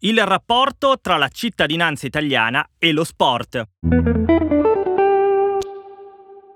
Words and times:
Il 0.00 0.24
rapporto 0.24 1.00
tra 1.00 1.16
la 1.16 1.26
cittadinanza 1.26 2.06
italiana 2.06 2.64
e 2.78 2.92
lo 2.92 3.02
sport. 3.02 3.64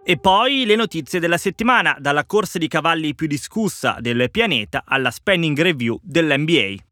E 0.04 0.16
poi 0.16 0.64
le 0.64 0.76
notizie 0.76 1.18
della 1.18 1.38
settimana, 1.38 1.96
dalla 1.98 2.24
corsa 2.24 2.58
di 2.58 2.68
cavalli 2.68 3.16
più 3.16 3.26
discussa 3.26 3.96
del 3.98 4.30
pianeta 4.30 4.84
alla 4.86 5.10
spending 5.10 5.60
review 5.60 5.98
dell'NBA. 6.02 6.91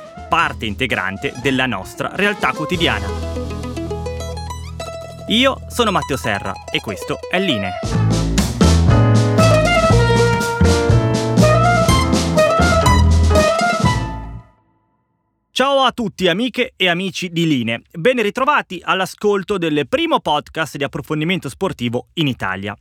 parte 0.31 0.65
integrante 0.65 1.33
della 1.41 1.65
nostra 1.65 2.09
realtà 2.13 2.53
quotidiana. 2.53 3.05
Io 5.27 5.61
sono 5.67 5.91
Matteo 5.91 6.15
Serra 6.15 6.53
e 6.71 6.79
questo 6.79 7.19
è 7.29 7.37
Linee. 7.37 7.73
Ciao 15.53 15.81
a 15.81 15.91
tutti 15.91 16.29
amiche 16.29 16.73
e 16.77 16.87
amici 16.87 17.29
di 17.29 17.45
Line, 17.45 17.81
ben 17.91 18.21
ritrovati 18.21 18.81
all'ascolto 18.81 19.57
del 19.57 19.85
primo 19.87 20.21
podcast 20.21 20.77
di 20.77 20.85
approfondimento 20.85 21.49
sportivo 21.49 22.07
in 22.13 22.27
Italia. 22.27 22.73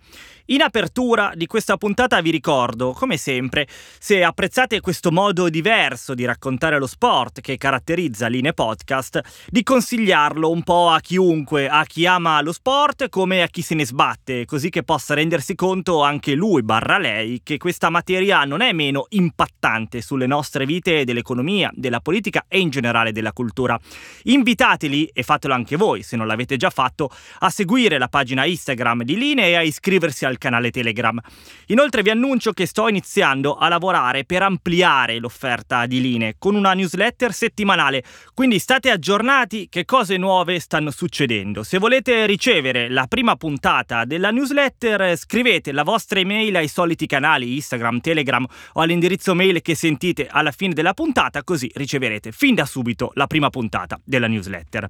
In 0.50 0.62
apertura 0.62 1.30
di 1.36 1.46
questa 1.46 1.76
puntata 1.76 2.20
vi 2.20 2.32
ricordo, 2.32 2.90
come 2.90 3.16
sempre, 3.16 3.68
se 4.00 4.24
apprezzate 4.24 4.80
questo 4.80 5.12
modo 5.12 5.48
diverso 5.48 6.12
di 6.12 6.24
raccontare 6.24 6.76
lo 6.76 6.88
sport 6.88 7.40
che 7.40 7.56
caratterizza 7.56 8.26
Line 8.26 8.52
Podcast, 8.52 9.20
di 9.46 9.62
consigliarlo 9.62 10.50
un 10.50 10.64
po' 10.64 10.88
a 10.88 10.98
chiunque, 10.98 11.68
a 11.68 11.84
chi 11.84 12.04
ama 12.04 12.40
lo 12.40 12.50
sport 12.50 13.08
come 13.10 13.42
a 13.42 13.46
chi 13.46 13.62
se 13.62 13.76
ne 13.76 13.86
sbatte, 13.86 14.44
così 14.44 14.70
che 14.70 14.82
possa 14.82 15.14
rendersi 15.14 15.54
conto 15.54 16.02
anche 16.02 16.34
lui 16.34 16.64
barra 16.64 16.98
lei 16.98 17.42
che 17.44 17.56
questa 17.56 17.88
materia 17.88 18.42
non 18.42 18.60
è 18.60 18.72
meno 18.72 19.06
impattante 19.10 20.00
sulle 20.00 20.26
nostre 20.26 20.66
vite 20.66 21.04
dell'economia, 21.04 21.70
della 21.72 22.00
politica 22.00 22.46
e 22.48 22.58
in 22.58 22.70
generale 22.70 23.12
della 23.12 23.32
cultura. 23.32 23.78
Invitateli, 24.24 25.10
e 25.12 25.22
fatelo 25.22 25.54
anche 25.54 25.76
voi 25.76 26.02
se 26.02 26.16
non 26.16 26.26
l'avete 26.26 26.56
già 26.56 26.70
fatto, 26.70 27.08
a 27.38 27.50
seguire 27.50 27.98
la 27.98 28.08
pagina 28.08 28.44
Instagram 28.44 29.04
di 29.04 29.16
Line 29.16 29.46
e 29.46 29.54
a 29.54 29.62
iscriversi 29.62 30.24
al 30.24 30.38
canale 30.40 30.72
Telegram. 30.72 31.20
Inoltre 31.66 32.02
vi 32.02 32.10
annuncio 32.10 32.52
che 32.52 32.66
sto 32.66 32.88
iniziando 32.88 33.54
a 33.54 33.68
lavorare 33.68 34.24
per 34.24 34.42
ampliare 34.42 35.20
l'offerta 35.20 35.86
di 35.86 36.00
Line 36.00 36.34
con 36.38 36.56
una 36.56 36.72
newsletter 36.72 37.32
settimanale, 37.32 38.02
quindi 38.34 38.58
state 38.58 38.90
aggiornati 38.90 39.68
che 39.68 39.84
cose 39.84 40.16
nuove 40.16 40.58
stanno 40.58 40.90
succedendo. 40.90 41.62
Se 41.62 41.78
volete 41.78 42.26
ricevere 42.26 42.88
la 42.88 43.06
prima 43.06 43.36
puntata 43.36 44.04
della 44.04 44.30
newsletter, 44.30 45.16
scrivete 45.16 45.70
la 45.70 45.84
vostra 45.84 46.18
email 46.18 46.56
ai 46.56 46.68
soliti 46.68 47.06
canali 47.06 47.54
Instagram, 47.54 48.00
Telegram 48.00 48.44
o 48.72 48.80
all'indirizzo 48.80 49.34
mail 49.34 49.62
che 49.62 49.76
sentite 49.76 50.26
alla 50.26 50.50
fine 50.50 50.74
della 50.74 50.94
puntata, 50.94 51.44
così 51.44 51.70
riceverete 51.74 52.32
fin 52.32 52.54
da 52.54 52.64
subito 52.64 53.12
la 53.14 53.26
prima 53.26 53.50
puntata 53.50 54.00
della 54.02 54.26
newsletter. 54.26 54.88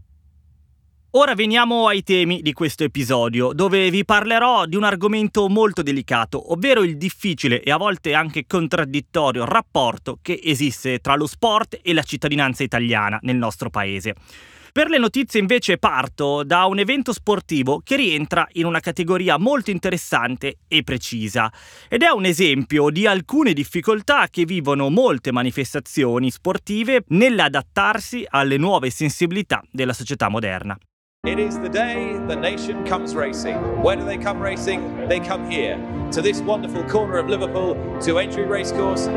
Ora 1.15 1.35
veniamo 1.35 1.89
ai 1.89 2.05
temi 2.05 2.41
di 2.41 2.53
questo 2.53 2.85
episodio, 2.85 3.53
dove 3.53 3.91
vi 3.91 4.05
parlerò 4.05 4.65
di 4.67 4.77
un 4.77 4.85
argomento 4.85 5.49
molto 5.49 5.83
delicato, 5.83 6.53
ovvero 6.53 6.85
il 6.85 6.97
difficile 6.97 7.65
e 7.65 7.73
a 7.73 7.79
volte 7.79 8.15
anche 8.15 8.47
contraddittorio 8.47 9.45
rapporto 9.45 10.21
che 10.23 10.39
esiste 10.41 11.01
tra 11.01 11.17
lo 11.17 11.27
sport 11.27 11.81
e 11.83 11.93
la 11.95 12.05
cittadinanza 12.05 12.63
italiana 12.63 13.19
nel 13.23 13.35
nostro 13.35 13.71
paese. 13.71 14.15
Per 14.71 14.89
le 14.89 14.99
notizie 14.99 15.41
invece 15.41 15.79
parto 15.79 16.45
da 16.45 16.67
un 16.67 16.79
evento 16.79 17.13
sportivo 17.13 17.81
che 17.83 17.97
rientra 17.97 18.47
in 18.53 18.67
una 18.67 18.79
categoria 18.79 19.37
molto 19.37 19.73
interessante 19.73 20.59
e 20.69 20.85
precisa 20.85 21.53
ed 21.89 22.03
è 22.03 22.11
un 22.11 22.25
esempio 22.25 22.89
di 22.91 23.05
alcune 23.05 23.53
difficoltà 23.53 24.29
che 24.31 24.45
vivono 24.45 24.89
molte 24.91 25.33
manifestazioni 25.33 26.31
sportive 26.31 27.03
nell'adattarsi 27.09 28.25
alle 28.29 28.59
nuove 28.59 28.91
sensibilità 28.91 29.61
della 29.73 29.93
società 29.93 30.29
moderna. 30.29 30.79
It 31.27 31.39
is 31.39 31.61
the 31.61 31.69
day 31.69 32.19
the 32.29 32.35
nation 32.35 32.83
comes 32.89 33.15
racing. 33.15 33.55
Where 33.83 33.95
do 33.95 34.07
they 34.07 34.17
come 34.17 34.41
racing? 34.41 35.07
They 35.07 35.21
come 35.21 35.47
here, 35.51 35.77
to 36.13 36.23
this 36.23 36.41
wonderful 36.41 36.83
corner 36.85 37.19
of 37.19 37.29
Liverpool, 37.29 37.77
to 38.07 38.19
Entry 38.19 38.47
Racecourse. 38.47 39.11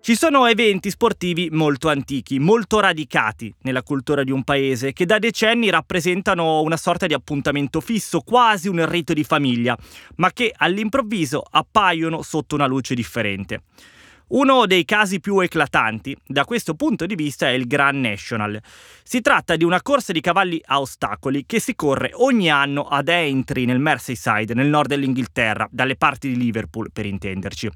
Ci 0.00 0.14
sono 0.14 0.46
eventi 0.46 0.88
sportivi 0.88 1.50
molto 1.50 1.90
antichi, 1.90 2.38
molto 2.38 2.80
radicati 2.80 3.54
nella 3.60 3.82
cultura 3.82 4.24
di 4.24 4.30
un 4.30 4.42
paese, 4.42 4.94
che 4.94 5.04
da 5.04 5.18
decenni 5.18 5.68
rappresentano 5.68 6.62
una 6.62 6.78
sorta 6.78 7.06
di 7.06 7.12
appuntamento 7.12 7.82
fisso, 7.82 8.20
quasi 8.20 8.66
un 8.68 8.82
rito 8.88 9.12
di 9.12 9.22
famiglia, 9.22 9.76
ma 10.16 10.32
che 10.32 10.50
all'improvviso 10.56 11.42
appaiono 11.46 12.22
sotto 12.22 12.54
una 12.54 12.66
luce 12.66 12.94
differente. 12.94 13.64
Uno 14.30 14.66
dei 14.66 14.84
casi 14.84 15.18
più 15.18 15.40
eclatanti 15.40 16.16
da 16.24 16.44
questo 16.44 16.74
punto 16.74 17.04
di 17.04 17.16
vista 17.16 17.48
è 17.48 17.50
il 17.50 17.66
Grand 17.66 17.98
National. 17.98 18.60
Si 19.02 19.20
tratta 19.20 19.56
di 19.56 19.64
una 19.64 19.82
corsa 19.82 20.12
di 20.12 20.20
cavalli 20.20 20.62
a 20.66 20.78
ostacoli 20.78 21.46
che 21.46 21.58
si 21.58 21.74
corre 21.74 22.12
ogni 22.14 22.48
anno 22.48 22.82
ad 22.82 23.08
Aintree 23.08 23.64
nel 23.64 23.80
Merseyside, 23.80 24.54
nel 24.54 24.68
nord 24.68 24.88
dell'Inghilterra, 24.88 25.66
dalle 25.72 25.96
parti 25.96 26.28
di 26.28 26.36
Liverpool 26.36 26.92
per 26.92 27.06
intenderci. 27.06 27.68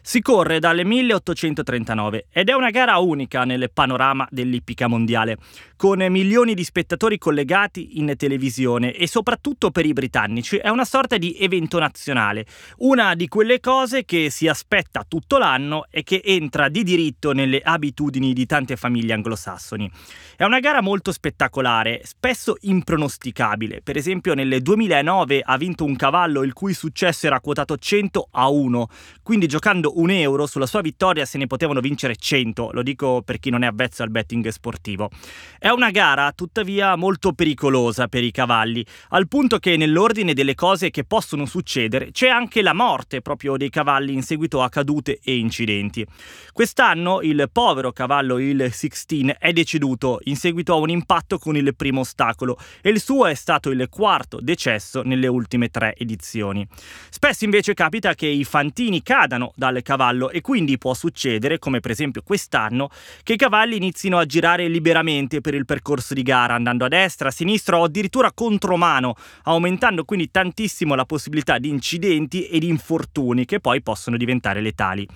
Si 0.00 0.22
corre 0.22 0.60
dal 0.60 0.82
1839 0.82 2.26
ed 2.30 2.48
è 2.48 2.54
una 2.54 2.70
gara 2.70 2.96
unica 2.96 3.44
nel 3.44 3.70
panorama 3.70 4.26
dell'ippica 4.30 4.88
mondiale, 4.88 5.36
con 5.82 5.98
milioni 5.98 6.54
di 6.54 6.62
spettatori 6.62 7.18
collegati 7.18 7.98
in 7.98 8.14
televisione 8.16 8.92
e 8.92 9.08
soprattutto 9.08 9.72
per 9.72 9.84
i 9.84 9.92
britannici 9.92 10.58
è 10.58 10.68
una 10.68 10.84
sorta 10.84 11.18
di 11.18 11.36
evento 11.40 11.80
nazionale, 11.80 12.46
una 12.76 13.16
di 13.16 13.26
quelle 13.26 13.58
cose 13.58 14.04
che 14.04 14.30
si 14.30 14.46
aspetta 14.46 15.04
tutto 15.08 15.38
l'anno 15.38 15.86
e 15.90 16.04
che 16.04 16.22
entra 16.24 16.68
di 16.68 16.84
diritto 16.84 17.32
nelle 17.32 17.60
abitudini 17.60 18.32
di 18.32 18.46
tante 18.46 18.76
famiglie 18.76 19.12
anglosassoni. 19.14 19.90
È 20.36 20.44
una 20.44 20.60
gara 20.60 20.80
molto 20.80 21.10
spettacolare, 21.10 22.02
spesso 22.04 22.54
impronosticabile. 22.60 23.80
Per 23.82 23.96
esempio 23.96 24.34
nel 24.34 24.62
2009 24.62 25.42
ha 25.44 25.56
vinto 25.56 25.84
un 25.84 25.96
cavallo 25.96 26.44
il 26.44 26.52
cui 26.52 26.74
successo 26.74 27.26
era 27.26 27.40
quotato 27.40 27.76
100 27.76 28.28
a 28.30 28.48
1, 28.48 28.86
quindi 29.24 29.48
giocando 29.48 29.98
un 29.98 30.10
euro 30.10 30.46
sulla 30.46 30.66
sua 30.66 30.80
vittoria 30.80 31.24
se 31.24 31.38
ne 31.38 31.48
potevano 31.48 31.80
vincere 31.80 32.14
100, 32.14 32.70
lo 32.72 32.84
dico 32.84 33.22
per 33.22 33.40
chi 33.40 33.50
non 33.50 33.64
è 33.64 33.66
avvezzo 33.66 34.04
al 34.04 34.10
betting 34.10 34.46
sportivo. 34.46 35.10
È 35.58 35.70
una 35.72 35.90
gara 35.90 36.32
tuttavia 36.32 36.96
molto 36.96 37.32
pericolosa 37.32 38.08
per 38.08 38.24
i 38.24 38.30
cavalli, 38.30 38.84
al 39.10 39.28
punto 39.28 39.58
che 39.58 39.76
nell'ordine 39.76 40.34
delle 40.34 40.54
cose 40.54 40.90
che 40.90 41.04
possono 41.04 41.46
succedere 41.46 42.10
c'è 42.10 42.28
anche 42.28 42.62
la 42.62 42.72
morte 42.72 43.20
proprio 43.20 43.56
dei 43.56 43.70
cavalli 43.70 44.12
in 44.12 44.22
seguito 44.22 44.62
a 44.62 44.68
cadute 44.68 45.18
e 45.22 45.36
incidenti. 45.36 46.06
Quest'anno 46.52 47.20
il 47.22 47.48
povero 47.52 47.92
cavallo 47.92 48.38
il 48.38 48.72
16 48.72 49.36
è 49.38 49.52
deceduto 49.52 50.20
in 50.24 50.36
seguito 50.36 50.74
a 50.74 50.76
un 50.76 50.90
impatto 50.90 51.38
con 51.38 51.56
il 51.56 51.74
primo 51.74 52.00
ostacolo 52.00 52.58
e 52.80 52.90
il 52.90 53.00
suo 53.00 53.26
è 53.26 53.34
stato 53.34 53.70
il 53.70 53.88
quarto 53.88 54.38
decesso 54.40 55.02
nelle 55.02 55.26
ultime 55.26 55.68
tre 55.68 55.94
edizioni. 55.96 56.66
Spesso 57.10 57.44
invece 57.44 57.74
capita 57.74 58.14
che 58.14 58.26
i 58.26 58.44
fantini 58.44 59.02
cadano 59.02 59.52
dal 59.56 59.80
cavallo 59.82 60.30
e 60.30 60.40
quindi 60.40 60.78
può 60.78 60.94
succedere, 60.94 61.58
come 61.58 61.80
per 61.80 61.90
esempio 61.90 62.22
quest'anno, 62.22 62.90
che 63.22 63.34
i 63.34 63.36
cavalli 63.36 63.76
inizino 63.76 64.18
a 64.18 64.26
girare 64.26 64.68
liberamente 64.68 65.40
per 65.40 65.54
il 65.54 65.61
percorso 65.64 66.14
di 66.14 66.22
gara, 66.22 66.54
andando 66.54 66.84
a 66.84 66.88
destra, 66.88 67.28
a 67.28 67.32
sinistra 67.32 67.78
o 67.78 67.84
addirittura 67.84 68.32
contromano, 68.32 69.14
aumentando 69.44 70.04
quindi 70.04 70.30
tantissimo 70.30 70.94
la 70.94 71.04
possibilità 71.04 71.58
di 71.58 71.68
incidenti 71.68 72.46
e 72.46 72.58
di 72.58 72.68
infortuni 72.68 73.44
che 73.44 73.60
poi 73.60 73.82
possono 73.82 74.16
diventare 74.16 74.60
letali. 74.60 75.06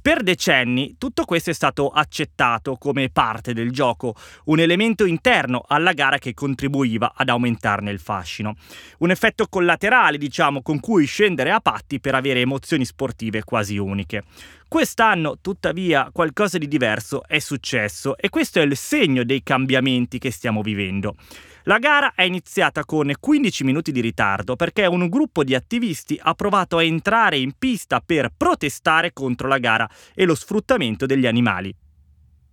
Per 0.00 0.22
decenni 0.22 0.94
tutto 0.96 1.24
questo 1.24 1.50
è 1.50 1.52
stato 1.52 1.88
accettato 1.88 2.76
come 2.76 3.10
parte 3.10 3.52
del 3.52 3.72
gioco, 3.72 4.14
un 4.44 4.60
elemento 4.60 5.04
interno 5.04 5.64
alla 5.66 5.92
gara 5.92 6.18
che 6.18 6.34
contribuiva 6.34 7.12
ad 7.16 7.28
aumentarne 7.28 7.90
il 7.90 7.98
fascino. 7.98 8.54
Un 8.98 9.10
effetto 9.10 9.48
collaterale, 9.48 10.16
diciamo, 10.16 10.62
con 10.62 10.78
cui 10.78 11.04
scendere 11.04 11.50
a 11.50 11.60
patti 11.60 11.98
per 11.98 12.14
avere 12.14 12.40
emozioni 12.40 12.84
sportive 12.84 13.42
quasi 13.42 13.76
uniche. 13.76 14.22
Quest'anno, 14.68 15.38
tuttavia, 15.40 16.10
qualcosa 16.12 16.58
di 16.58 16.68
diverso 16.68 17.22
è 17.26 17.38
successo 17.38 18.18
e 18.18 18.28
questo 18.28 18.60
è 18.60 18.62
il 18.64 18.76
segno 18.76 19.24
dei 19.24 19.42
cambiamenti 19.42 20.18
che 20.18 20.30
stiamo 20.30 20.60
vivendo. 20.60 21.14
La 21.62 21.78
gara 21.78 22.12
è 22.14 22.24
iniziata 22.24 22.84
con 22.84 23.10
15 23.18 23.64
minuti 23.64 23.92
di 23.92 24.02
ritardo 24.02 24.56
perché 24.56 24.84
un 24.84 25.08
gruppo 25.08 25.42
di 25.42 25.54
attivisti 25.54 26.20
ha 26.22 26.34
provato 26.34 26.76
a 26.76 26.82
entrare 26.82 27.38
in 27.38 27.52
pista 27.58 28.02
per 28.04 28.30
protestare 28.36 29.14
contro 29.14 29.48
la 29.48 29.58
gara 29.58 29.88
e 30.14 30.26
lo 30.26 30.34
sfruttamento 30.34 31.06
degli 31.06 31.26
animali. 31.26 31.74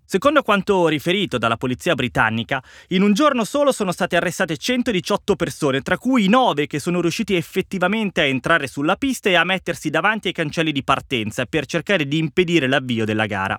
Secondo 0.08 0.44
quanto 0.44 0.88
riferito 0.88 1.40
dalla 1.40 1.58
polizia 1.58 1.96
britannica, 1.96 2.64
in 2.90 3.02
un 3.02 3.14
giorno 3.14 3.44
solo 3.44 3.72
sono 3.72 3.92
state 3.92 4.16
arrestate 4.16 4.56
118 4.56 5.36
persone, 5.36 5.82
tra 5.82 5.98
cui 5.98 6.28
9 6.28 6.68
che 6.68 6.78
sono 6.78 7.02
riusciti 7.02 7.34
effettivamente 7.34 8.22
a 8.22 8.26
entrare 8.26 8.68
sulla 8.68 8.98
pista 8.98 9.30
e 9.30 9.36
a 9.36 9.44
mettersi 9.44 9.90
davanti 9.90 10.28
ai 10.28 10.34
cancelli 10.34 10.72
di 10.72 10.84
partenza 10.84 11.46
per 11.48 11.66
cercare 11.66 12.08
di 12.08 12.20
impedire 12.20 12.68
l'avvio 12.68 13.04
della 13.04 13.26
gara. 13.26 13.58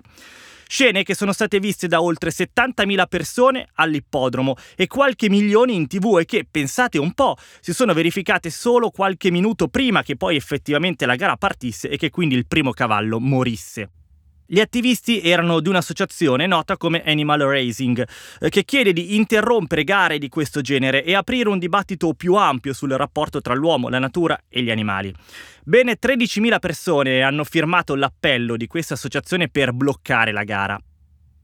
Scene 0.69 1.03
che 1.03 1.15
sono 1.15 1.33
state 1.33 1.59
viste 1.59 1.87
da 1.87 2.01
oltre 2.01 2.29
70.000 2.29 3.07
persone 3.07 3.67
all'ippodromo 3.73 4.55
e 4.75 4.87
qualche 4.87 5.29
milione 5.29 5.73
in 5.73 5.87
tv 5.87 6.19
e 6.19 6.25
che, 6.25 6.47
pensate 6.49 6.97
un 6.97 7.13
po', 7.13 7.35
si 7.59 7.73
sono 7.73 7.93
verificate 7.93 8.49
solo 8.49 8.89
qualche 8.89 9.31
minuto 9.31 9.67
prima 9.67 10.01
che 10.01 10.15
poi 10.15 10.37
effettivamente 10.37 11.05
la 11.05 11.15
gara 11.15 11.35
partisse 11.35 11.89
e 11.89 11.97
che 11.97 12.09
quindi 12.09 12.35
il 12.35 12.47
primo 12.47 12.71
cavallo 12.71 13.19
morisse. 13.19 13.89
Gli 14.49 14.61
attivisti 14.61 15.19
erano 15.19 15.59
di 15.59 15.67
un'associazione 15.67 16.47
nota 16.47 16.77
come 16.77 17.03
Animal 17.05 17.41
Racing, 17.41 18.07
eh, 18.39 18.47
che 18.47 18.63
chiede 18.63 18.93
di 18.93 19.17
interrompere 19.17 19.83
gare 19.83 20.17
di 20.19 20.29
questo 20.29 20.61
genere 20.61 21.03
e 21.03 21.15
aprire 21.15 21.49
un 21.49 21.59
dibattito 21.59 22.13
più 22.13 22.35
ampio 22.35 22.71
sul 22.71 22.91
rapporto 22.91 23.41
tra 23.41 23.53
l'uomo, 23.53 23.89
la 23.89 23.99
natura 23.99 24.39
e 24.47 24.61
gli 24.61 24.71
animali. 24.71 25.13
Bene 25.65 25.97
13.000 25.99 26.59
persone 26.59 27.23
hanno 27.23 27.43
firmato 27.43 27.93
l'appello 27.95 28.55
di 28.55 28.67
questa 28.67 28.93
associazione 28.93 29.49
per 29.49 29.73
bloccare 29.73 30.31
la 30.31 30.45
gara. 30.45 30.81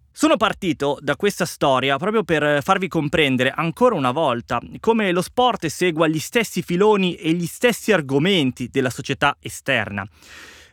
Sono 0.09 0.37
partito 0.37 0.97
da 1.01 1.17
questa 1.17 1.45
storia 1.45 1.97
proprio 1.97 2.23
per 2.23 2.63
farvi 2.63 2.87
comprendere 2.87 3.51
ancora 3.53 3.95
una 3.95 4.11
volta 4.11 4.61
come 4.79 5.11
lo 5.11 5.21
sport 5.21 5.65
segua 5.65 6.07
gli 6.07 6.19
stessi 6.19 6.61
filoni 6.61 7.15
e 7.15 7.33
gli 7.33 7.47
stessi 7.47 7.91
argomenti 7.91 8.69
della 8.71 8.91
società 8.91 9.35
esterna. 9.41 10.07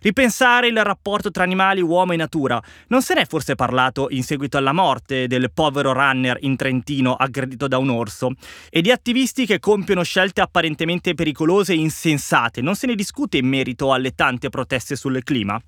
Ripensare 0.02 0.68
il 0.68 0.82
rapporto 0.82 1.30
tra 1.30 1.42
animali, 1.42 1.82
uomo 1.82 2.12
e 2.12 2.16
natura. 2.16 2.58
Non 2.86 3.02
se 3.02 3.12
n'è 3.12 3.26
forse 3.26 3.54
parlato 3.54 4.06
in 4.08 4.22
seguito 4.22 4.56
alla 4.56 4.72
morte 4.72 5.26
del 5.26 5.50
povero 5.52 5.92
runner 5.92 6.38
in 6.40 6.56
Trentino 6.56 7.14
aggredito 7.14 7.68
da 7.68 7.76
un 7.76 7.90
orso 7.90 8.30
e 8.70 8.80
di 8.80 8.90
attivisti 8.90 9.44
che 9.44 9.58
compiono 9.58 10.02
scelte 10.02 10.40
apparentemente 10.40 11.12
pericolose 11.12 11.74
e 11.74 11.76
insensate. 11.76 12.62
Non 12.62 12.76
se 12.76 12.86
ne 12.86 12.94
discute 12.94 13.36
in 13.36 13.46
merito 13.46 13.92
alle 13.92 14.14
tante 14.14 14.48
proteste 14.48 14.96
sul 14.96 15.22
clima. 15.22 15.60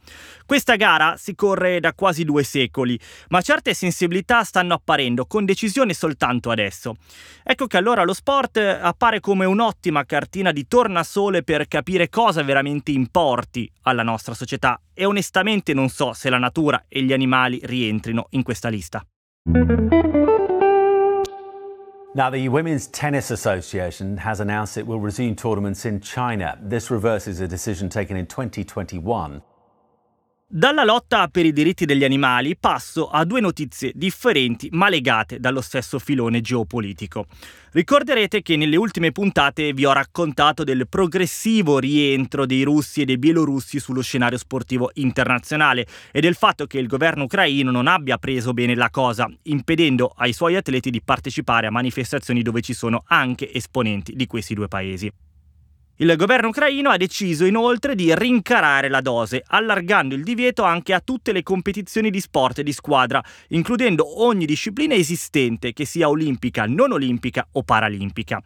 Questa 0.46 0.76
gara 0.76 1.17
si 1.19 1.35
corre 1.35 1.78
da 1.78 1.93
quasi 1.93 2.25
due 2.25 2.43
secoli, 2.43 2.99
ma 3.28 3.43
certe 3.43 3.75
sensibilità 3.75 4.44
stanno 4.44 4.73
apparendo 4.73 5.26
con 5.26 5.44
decisione 5.44 5.93
soltanto 5.93 6.50
adesso. 6.50 6.96
Ecco 7.44 7.67
che 7.67 7.76
allora 7.76 8.02
lo 8.02 8.14
sport 8.14 8.56
appare 8.56 9.20
come 9.20 9.44
un'ottima 9.44 10.06
cartina 10.06 10.52
di 10.52 10.67
tornasole 10.67 11.43
per 11.43 11.69
capire 11.69 12.08
cosa 12.08 12.43
veramente 12.43 12.93
importi 12.93 13.70
alla 13.82 14.02
nostra 14.02 14.20
nostra 14.22 14.34
società 14.34 14.80
e 14.94 15.04
onestamente 15.04 15.74
non 15.74 15.88
so 15.88 16.12
se 16.12 16.30
la 16.30 16.38
natura 16.38 16.84
e 16.88 17.02
gli 17.02 17.12
animali 17.12 17.60
rientrino 17.64 18.26
in 18.30 18.42
questa 18.42 18.69
lista. 18.69 19.04
Now, 22.14 22.30
the 22.30 22.46
Women's 22.48 22.88
Tennis 22.90 23.30
Association 23.30 24.19
has 24.19 24.38
announced 24.38 24.76
it 24.76 24.86
will 24.86 25.00
resume 25.00 25.34
tournaments 25.34 25.86
in 25.86 26.00
China. 26.00 26.58
This 26.60 26.90
reverses 26.90 27.40
a 27.40 27.46
decision 27.46 27.88
taken 27.88 28.19
in 28.19 28.26
2021 28.26 29.42
dalla 30.54 30.84
lotta 30.84 31.28
per 31.28 31.46
i 31.46 31.52
diritti 31.52 31.87
degli 31.87 32.04
animali 32.04 32.58
passo 32.58 33.08
a 33.08 33.25
due 33.25 33.40
notizie 33.40 33.90
differenti 33.94 34.69
ma 34.72 34.90
legate 34.90 35.40
dallo 35.40 35.62
stesso 35.62 35.99
filone 35.99 36.43
geopolitico. 36.43 37.25
Ricorderete 37.70 38.43
che 38.43 38.56
nelle 38.56 38.76
ultime 38.76 39.12
puntate 39.12 39.72
vi 39.72 39.87
ho 39.87 39.93
raccontato 39.93 40.62
del 40.62 40.87
progressivo 40.90 41.78
rientro 41.78 42.44
dei 42.44 42.64
russi 42.64 43.00
e 43.00 43.04
dei 43.06 43.16
bielorussi 43.16 43.81
sullo 43.81 44.02
scenario 44.02 44.37
sportivo 44.37 44.90
internazionale 44.94 45.87
e 46.10 46.20
del 46.20 46.34
fatto 46.34 46.66
che 46.66 46.78
il 46.78 46.87
governo 46.87 47.25
ucraino 47.25 47.70
non 47.70 47.87
abbia 47.87 48.19
preso 48.19 48.52
bene 48.52 48.75
la 48.75 48.90
cosa, 48.90 49.26
impedendo 49.44 50.12
ai 50.14 50.34
suoi 50.34 50.56
atleti 50.56 50.90
di 50.90 51.00
partecipare 51.00 51.69
a 51.69 51.70
manifestazioni 51.70 52.43
dove 52.43 52.60
ci 52.60 52.75
sono 52.75 53.04
anche 53.06 53.50
esponenti 53.50 54.12
di 54.14 54.26
questi 54.26 54.52
due 54.52 54.69
paesi. 54.69 55.10
Il 56.02 56.16
governo 56.16 56.49
ucraino 56.49 56.90
ha 56.90 56.96
deciso 56.96 57.44
inoltre 57.44 57.94
di 57.94 58.12
rincarare 58.12 58.88
la 58.88 59.00
dose, 59.00 59.40
allargando 59.46 60.16
il 60.16 60.25
divieto 60.25 60.64
anche 60.64 60.94
a 60.94 60.99
tutte 60.99 61.31
le 61.31 61.44
competizioni 61.44 62.10
di 62.10 62.19
sport 62.19 62.60
di 62.62 62.72
squadra, 62.72 63.22
includendo 63.50 64.20
ogni 64.20 64.44
disciplina 64.44 64.94
esistente, 64.94 65.72
che 65.72 65.84
sia 65.84 66.08
olimpica, 66.08 66.64
non 66.66 66.90
olimpica 66.90 67.46
o 67.52 67.62
paralimpica. 67.62 68.43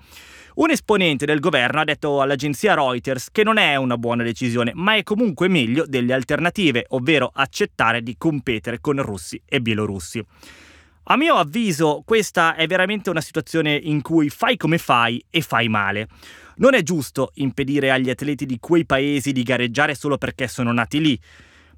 Un 0.56 0.70
esponente 0.70 1.24
del 1.24 1.40
governo 1.40 1.80
ha 1.80 1.84
detto 1.84 2.20
all'agenzia 2.20 2.74
Reuters 2.74 3.30
che 3.32 3.42
non 3.42 3.56
è 3.56 3.76
una 3.76 3.96
buona 3.96 4.22
decisione, 4.22 4.72
ma 4.74 4.94
è 4.94 5.02
comunque 5.02 5.48
meglio 5.48 5.86
delle 5.86 6.12
alternative, 6.12 6.84
ovvero 6.90 7.30
accettare 7.32 8.02
di 8.02 8.16
competere 8.18 8.80
con 8.82 9.00
russi 9.00 9.40
e 9.46 9.62
bielorussi. 9.62 10.22
A 11.08 11.16
mio 11.16 11.36
avviso 11.36 12.02
questa 12.04 12.56
è 12.56 12.66
veramente 12.66 13.10
una 13.10 13.20
situazione 13.20 13.76
in 13.76 14.02
cui 14.02 14.28
fai 14.28 14.56
come 14.56 14.76
fai 14.76 15.24
e 15.30 15.40
fai 15.40 15.68
male. 15.68 16.08
Non 16.56 16.74
è 16.74 16.82
giusto 16.82 17.30
impedire 17.34 17.92
agli 17.92 18.10
atleti 18.10 18.44
di 18.44 18.58
quei 18.58 18.84
paesi 18.84 19.30
di 19.30 19.44
gareggiare 19.44 19.94
solo 19.94 20.18
perché 20.18 20.48
sono 20.48 20.72
nati 20.72 21.00
lì, 21.00 21.20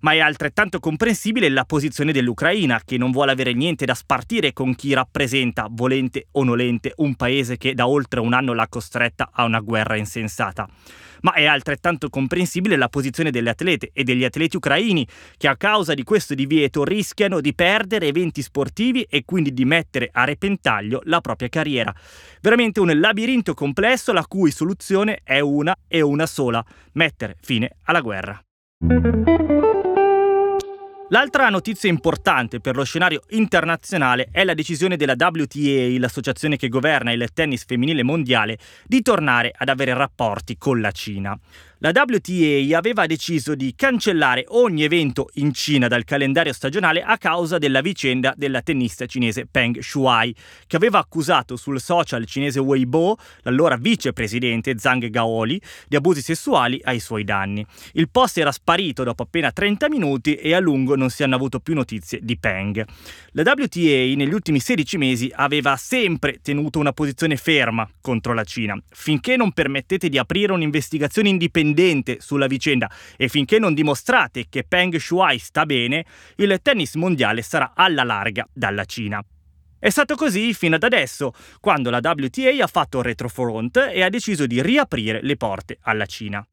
ma 0.00 0.12
è 0.12 0.20
altrettanto 0.20 0.80
comprensibile 0.80 1.50
la 1.50 1.66
posizione 1.66 2.10
dell'Ucraina, 2.10 2.80
che 2.82 2.96
non 2.96 3.10
vuole 3.10 3.32
avere 3.32 3.52
niente 3.52 3.84
da 3.84 3.92
spartire 3.92 4.54
con 4.54 4.75
chi 4.75 4.94
rappresenta, 4.94 5.66
volente 5.70 6.28
o 6.30 6.42
nolente, 6.42 6.94
un 6.96 7.14
paese 7.14 7.58
che 7.58 7.75
da 7.75 7.86
oltre 7.86 8.20
un 8.20 8.32
anno 8.32 8.54
l'ha 8.54 8.69
costretta 8.69 9.28
a 9.30 9.44
una 9.44 9.60
guerra 9.60 9.96
insensata 9.96 10.66
ma 11.22 11.32
è 11.32 11.44
altrettanto 11.44 12.08
comprensibile 12.08 12.76
la 12.76 12.88
posizione 12.88 13.30
delle 13.30 13.50
atlete 13.50 13.90
e 13.92 14.04
degli 14.04 14.25
atleti 14.25 14.56
ucraini 14.56 15.06
che 15.37 15.48
a 15.48 15.56
causa 15.56 15.94
di 15.94 16.02
questo 16.02 16.34
divieto 16.34 16.84
rischiano 16.84 17.40
di 17.40 17.54
perdere 17.54 18.06
eventi 18.06 18.42
sportivi 18.42 19.06
e 19.08 19.25
quindi 19.25 19.52
di 19.52 19.64
mettere 19.64 20.08
a 20.12 20.25
repentaglio 20.25 21.00
la 21.04 21.20
propria 21.20 21.48
carriera. 21.48 21.94
Veramente 22.40 22.80
un 22.80 22.98
labirinto 22.98 23.54
complesso 23.54 24.12
la 24.12 24.25
cui 24.26 24.50
soluzione 24.50 25.20
è 25.25 25.40
una 25.40 25.76
e 25.87 26.00
una 26.00 26.26
sola, 26.26 26.64
mettere 26.92 27.37
fine 27.40 27.76
alla 27.84 28.00
guerra. 28.00 28.40
L'altra 31.10 31.48
notizia 31.48 31.88
importante 31.88 32.60
per 32.60 32.76
lo 32.76 32.84
scenario 32.84 33.22
internazionale 33.30 34.28
è 34.30 34.44
la 34.44 34.52
decisione 34.52 34.98
della 34.98 35.14
WTA, 35.18 35.98
l'associazione 35.98 36.58
che 36.58 36.68
governa 36.68 37.12
il 37.12 37.30
tennis 37.32 37.64
femminile 37.64 38.02
mondiale, 38.02 38.58
di 38.84 39.00
tornare 39.00 39.50
ad 39.56 39.70
avere 39.70 39.94
rapporti 39.94 40.58
con 40.58 40.82
la 40.82 40.90
Cina. 40.90 41.38
La 41.80 41.92
WTA 41.94 42.76
aveva 42.76 43.06
deciso 43.06 43.54
di 43.54 43.73
cancellare 43.76 44.44
ogni 44.49 44.82
evento 44.82 45.28
in 45.35 45.52
Cina 45.52 45.87
dal 45.87 46.02
calendario 46.02 46.52
stagionale 46.52 47.04
a 47.04 47.16
causa 47.18 47.58
della 47.58 47.82
vicenda 47.82 48.35
della 48.37 48.62
tennista 48.62 49.06
cinese 49.06 49.47
Peng 49.47 49.78
Shuai, 49.78 50.35
che 50.66 50.75
aveva 50.75 50.99
accusato 50.99 51.54
sul 51.54 51.80
social 51.80 52.26
cinese 52.26 52.58
Weibo 52.58 53.16
l'allora 53.42 53.76
vicepresidente 53.76 54.76
Zhang 54.76 55.08
Gaoli 55.08 55.62
di 55.87 55.94
abusi 55.94 56.20
sessuali 56.20 56.80
ai 56.82 56.99
suoi 56.99 57.23
danni. 57.23 57.64
Il 57.92 58.11
post 58.11 58.38
era 58.38 58.50
sparito 58.50 59.04
dopo 59.04 59.23
appena 59.23 59.52
30 59.52 59.88
minuti 59.88 60.35
e 60.35 60.54
a 60.54 60.58
lungo 60.58 60.97
non 60.97 61.11
si 61.11 61.23
hanno 61.23 61.37
avuto 61.37 61.61
più 61.61 61.75
notizie 61.75 62.18
di 62.20 62.37
Peng. 62.37 62.85
La 63.35 63.42
WTA 63.44 64.16
negli 64.16 64.35
ultimi 64.35 64.58
16 64.58 64.99
mesi 64.99 65.30
aveva 65.32 65.76
sempre 65.76 66.40
tenuto 66.42 66.80
una 66.80 66.92
posizione 66.92 67.37
ferma 67.37 67.88
contro 68.00 68.35
la 68.35 68.42
Cina, 68.42 68.76
finché 68.90 69.37
non 69.37 69.52
permettete 69.52 70.08
di 70.08 70.18
aprire 70.18 70.52
un'investigazione 70.52 71.28
indipendente 71.28 71.66
indipendente 71.68 72.18
sulla 72.20 72.46
vicenda 72.46 72.90
e 73.16 73.28
finché 73.28 73.58
non 73.58 73.75
dimostrate 73.75 74.46
che 74.48 74.64
Peng 74.64 74.96
Shuai 74.96 75.38
sta 75.38 75.66
bene, 75.66 76.04
il 76.37 76.58
tennis 76.62 76.94
mondiale 76.94 77.42
sarà 77.42 77.72
alla 77.75 78.04
larga 78.04 78.46
dalla 78.52 78.84
Cina. 78.84 79.22
È 79.80 79.90
stato 79.90 80.16
così 80.16 80.54
fino 80.54 80.75
ad 80.75 80.82
adesso, 80.82 81.32
quando 81.60 81.90
la 81.90 82.00
WTA 82.02 82.64
ha 82.64 82.66
fatto 82.66 83.00
retrofront 83.00 83.90
e 83.92 84.02
ha 84.02 84.08
deciso 84.08 84.46
di 84.46 84.60
riaprire 84.60 85.20
le 85.22 85.37
porte 85.37 85.78
alla 85.82 86.06
Cina. 86.06 86.44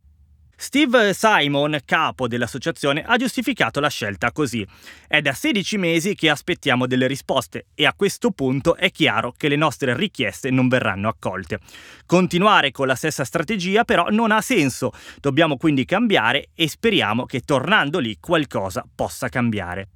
Steve 0.58 1.14
Simon, 1.14 1.80
capo 1.84 2.28
dell'associazione, 2.28 3.04
ha 3.04 3.18
giustificato 3.18 3.80
la 3.80 3.90
scelta 3.90 4.32
così. 4.32 4.66
È 5.08 5.22
da 5.22 5.34
16 5.34 5.78
mesi 5.78 6.16
che 6.16 6.30
aspettiamo 6.30 6.88
delle 6.88 7.08
risposte 7.08 7.68
e 7.76 7.86
a 7.86 7.94
questo 7.94 8.32
punto 8.32 8.76
è 8.76 8.90
chiaro 8.90 9.34
che 9.36 9.50
le 9.50 9.58
nostre 9.58 9.96
richieste 9.96 10.50
non 10.52 10.70
verranno 10.70 11.10
accolte. 11.10 11.60
Continuare 12.06 12.72
con 12.72 12.88
la 12.88 12.96
stessa 12.96 13.26
strategia 13.26 13.84
però 13.84 14.08
non 14.10 14.32
ha 14.32 14.40
senso, 14.40 14.94
dobbiamo 15.20 15.58
quindi 15.58 15.84
cambiare 15.84 16.50
e 16.56 16.70
speriamo 16.70 17.26
che 17.26 17.42
tornando 17.42 18.00
lì 18.00 18.18
qualcosa 18.20 18.86
possa 18.96 19.28
cambiare. 19.28 19.90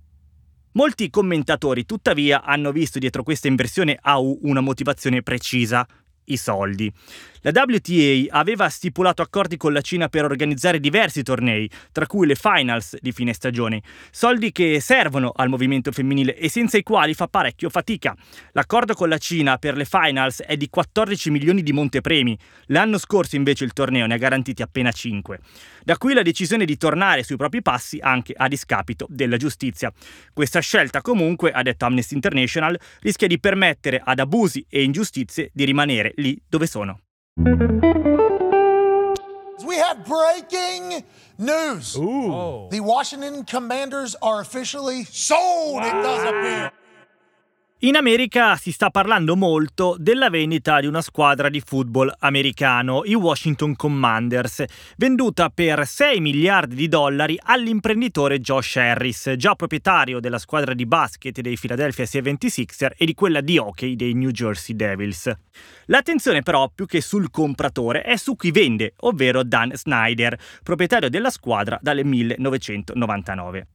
Molti 0.73 1.09
commentatori 1.09 1.85
tuttavia 1.85 2.43
hanno 2.43 2.71
visto 2.71 2.99
dietro 2.99 3.23
questa 3.23 3.47
inversione 3.47 3.97
AU 3.99 4.39
una 4.43 4.61
motivazione 4.61 5.23
precisa, 5.23 5.87
i 6.25 6.37
soldi. 6.37 6.91
La 7.41 7.51
WTA 7.53 8.38
aveva 8.38 8.67
stipulato 8.67 9.22
accordi 9.22 9.55
con 9.55 9.72
la 9.72 9.79
Cina 9.79 10.10
per 10.10 10.25
organizzare 10.25 10.81
diversi 10.81 11.24
tornei, 11.24 11.69
tra 11.93 12.05
cui 12.05 12.27
le 12.27 12.36
finals 12.36 12.98
di 13.00 13.13
fine 13.13 13.31
stagione, 13.31 13.81
soldi 14.12 14.51
che 14.51 14.81
servono 14.81 15.31
al 15.34 15.48
movimento 15.48 15.93
femminile 15.93 16.36
e 16.36 16.50
senza 16.50 16.77
i 16.77 16.84
quali 16.84 17.13
fa 17.13 17.27
parecchio 17.27 17.69
fatica. 17.69 18.13
L'accordo 18.51 18.93
con 18.93 19.08
la 19.08 19.17
Cina 19.17 19.58
per 19.58 19.77
le 19.77 19.86
finals 19.86 20.41
è 20.41 20.58
di 20.58 20.69
14 20.69 21.31
milioni 21.31 21.63
di 21.63 21.72
montepremi, 21.72 22.38
l'anno 22.67 22.98
scorso 22.98 23.38
invece 23.38 23.63
il 23.63 23.72
torneo 23.72 24.05
ne 24.05 24.15
ha 24.15 24.17
garantiti 24.17 24.62
appena 24.62 24.91
5. 24.91 25.39
Da 25.86 25.98
qui 25.98 26.13
la 26.13 26.24
decisione 26.24 26.65
di 26.65 26.75
tornare 26.75 27.24
sui 27.24 27.38
propri 27.38 27.62
passi 27.62 28.00
anche 28.01 28.34
a 28.36 28.50
discapito 28.50 29.08
della 29.10 29.38
giustizia. 29.38 29.93
Questa 30.34 30.60
scelta 30.60 31.01
comunque, 31.01 31.51
ha 31.51 31.62
detto 31.62 31.86
Amnesty 31.86 32.15
International, 32.15 32.77
rischia 33.00 33.27
di 33.27 33.39
permettere 33.39 34.01
ad 34.03 34.19
abusi 34.19 34.65
e 34.67 34.84
ingiustizie 34.84 35.51
di 35.53 35.63
rimanere 35.63 36.12
lì 36.17 36.38
dove 36.46 36.67
sono. 36.67 37.00
We 39.65 39.75
have 39.75 40.05
breaking 40.05 41.03
news. 41.38 41.95
Ooh. 41.98 42.67
The 42.69 42.81
Washington 42.81 43.45
Commanders 43.45 44.15
are 44.21 44.41
officially 44.41 45.05
sold, 45.05 45.83
it 45.83 45.91
does 45.91 46.24
appear. 46.24 46.71
In 47.83 47.95
America 47.95 48.57
si 48.57 48.74
sta 48.74 48.89
parlando 48.89 49.38
molto 49.38 49.95
della 49.98 50.29
vendita 50.29 50.81
di 50.81 50.86
una 50.86 51.01
squadra 51.01 51.48
di 51.48 51.62
football 51.62 52.12
americano, 52.19 53.03
i 53.05 53.13
Washington 53.13 53.77
Commanders, 53.77 54.65
venduta 54.98 55.50
per 55.50 55.88
6 55.88 56.19
miliardi 56.19 56.75
di 56.75 56.89
dollari 56.89 57.39
all'imprenditore 57.41 58.41
Josh 58.41 58.75
Harris, 58.75 59.33
già 59.38 59.55
proprietario 59.55 60.19
della 60.19 60.39
squadra 60.39 60.74
di 60.74 60.86
basket 60.86 61.39
dei 61.39 61.57
Philadelphia 61.57 62.03
76er 62.03 62.91
e 62.98 63.05
di 63.05 63.13
quella 63.13 63.39
di 63.39 63.57
hockey 63.57 63.95
dei 63.95 64.13
New 64.13 64.31
Jersey 64.31 64.75
Devils. 64.75 65.31
L'attenzione 65.86 66.41
però 66.41 66.69
più 66.75 66.86
che 66.86 67.00
sul 67.00 67.31
compratore 67.31 68.01
è 68.01 68.17
su 68.17 68.36
chi 68.36 68.51
vende, 68.51 68.91
ovvero 68.98 69.41
Dan 69.41 69.71
Snyder, 69.74 70.38
proprietario 70.63 71.09
della 71.09 71.29
squadra 71.29 71.79
dal 71.81 72.03
1999. 72.03 73.67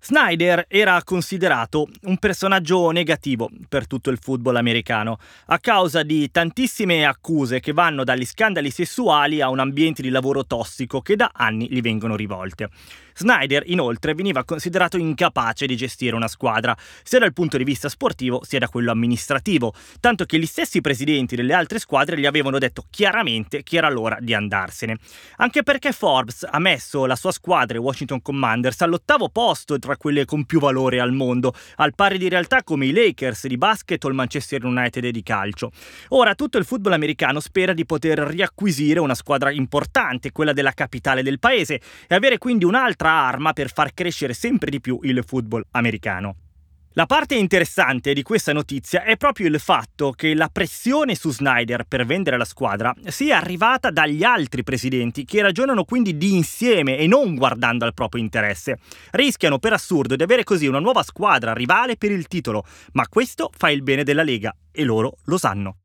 Snyder 0.00 0.66
era 0.68 1.02
considerato 1.02 1.88
un 2.02 2.18
personaggio 2.18 2.90
negativo 2.90 3.50
per 3.68 3.86
tutto 3.86 4.10
il 4.10 4.18
football 4.20 4.56
americano, 4.56 5.18
a 5.46 5.58
causa 5.58 6.02
di 6.02 6.30
tantissime 6.30 7.04
accuse 7.04 7.60
che 7.60 7.72
vanno 7.72 8.04
dagli 8.04 8.24
scandali 8.24 8.70
sessuali 8.70 9.40
a 9.40 9.48
un 9.50 9.58
ambiente 9.58 10.00
di 10.02 10.10
lavoro 10.10 10.46
tossico 10.46 11.00
che 11.00 11.16
da 11.16 11.30
anni 11.34 11.68
gli 11.68 11.80
vengono 11.80 12.14
rivolte. 12.14 12.70
Snyder, 13.18 13.64
inoltre, 13.66 14.14
veniva 14.14 14.44
considerato 14.44 14.96
incapace 14.96 15.66
di 15.66 15.76
gestire 15.76 16.14
una 16.14 16.28
squadra, 16.28 16.76
sia 17.02 17.18
dal 17.18 17.32
punto 17.32 17.56
di 17.56 17.64
vista 17.64 17.88
sportivo 17.88 18.44
sia 18.44 18.60
da 18.60 18.68
quello 18.68 18.92
amministrativo, 18.92 19.74
tanto 19.98 20.24
che 20.24 20.38
gli 20.38 20.46
stessi 20.46 20.80
presidenti 20.80 21.34
delle 21.34 21.52
altre 21.52 21.80
squadre 21.80 22.16
gli 22.16 22.26
avevano 22.26 22.58
detto 22.58 22.84
chiaramente 22.88 23.64
che 23.64 23.76
era 23.76 23.90
l'ora 23.90 24.18
di 24.20 24.34
andarsene. 24.34 24.98
Anche 25.38 25.64
perché 25.64 25.90
Forbes 25.90 26.46
ha 26.48 26.60
messo 26.60 27.06
la 27.06 27.16
sua 27.16 27.32
squadra, 27.32 27.76
i 27.76 27.80
Washington 27.80 28.22
Commanders, 28.22 28.80
all'ottavo 28.82 29.30
posto 29.30 29.80
tra 29.80 29.96
quelle 29.96 30.24
con 30.24 30.44
più 30.44 30.60
valore 30.60 31.00
al 31.00 31.12
mondo, 31.12 31.52
al 31.76 31.96
pari 31.96 32.18
di 32.18 32.28
realtà 32.28 32.62
come 32.62 32.86
i 32.86 32.92
Lakers 32.92 33.48
di 33.48 33.58
basket 33.58 34.04
o 34.04 34.08
il 34.08 34.14
Manchester 34.14 34.64
United 34.64 35.08
di 35.08 35.22
calcio. 35.24 35.72
Ora 36.10 36.36
tutto 36.36 36.56
il 36.56 36.64
football 36.64 36.92
americano 36.92 37.40
spera 37.40 37.72
di 37.72 37.84
poter 37.84 38.18
riacquisire 38.20 39.00
una 39.00 39.14
squadra 39.14 39.50
importante, 39.50 40.30
quella 40.30 40.52
della 40.52 40.72
capitale 40.72 41.24
del 41.24 41.40
paese, 41.40 41.80
e 42.06 42.14
avere 42.14 42.38
quindi 42.38 42.64
un'altra 42.64 43.06
arma 43.12 43.52
per 43.52 43.72
far 43.72 43.94
crescere 43.94 44.34
sempre 44.34 44.70
di 44.70 44.80
più 44.80 44.98
il 45.02 45.22
football 45.26 45.64
americano. 45.72 46.36
La 46.98 47.06
parte 47.06 47.36
interessante 47.36 48.12
di 48.12 48.24
questa 48.24 48.52
notizia 48.52 49.04
è 49.04 49.16
proprio 49.16 49.46
il 49.46 49.60
fatto 49.60 50.10
che 50.10 50.34
la 50.34 50.48
pressione 50.48 51.14
su 51.14 51.30
Snyder 51.30 51.84
per 51.86 52.04
vendere 52.04 52.36
la 52.36 52.44
squadra 52.44 52.92
sia 53.06 53.36
arrivata 53.36 53.90
dagli 53.90 54.24
altri 54.24 54.64
presidenti 54.64 55.24
che 55.24 55.40
ragionano 55.40 55.84
quindi 55.84 56.16
di 56.16 56.34
insieme 56.34 56.98
e 56.98 57.06
non 57.06 57.36
guardando 57.36 57.84
al 57.84 57.94
proprio 57.94 58.20
interesse. 58.20 58.78
Rischiano 59.12 59.60
per 59.60 59.74
assurdo 59.74 60.16
di 60.16 60.24
avere 60.24 60.42
così 60.42 60.66
una 60.66 60.80
nuova 60.80 61.04
squadra 61.04 61.52
rivale 61.52 61.96
per 61.96 62.10
il 62.10 62.26
titolo, 62.26 62.64
ma 62.94 63.06
questo 63.06 63.48
fa 63.56 63.70
il 63.70 63.84
bene 63.84 64.02
della 64.02 64.24
Lega 64.24 64.52
e 64.72 64.82
loro 64.82 65.18
lo 65.26 65.38
sanno. 65.38 65.76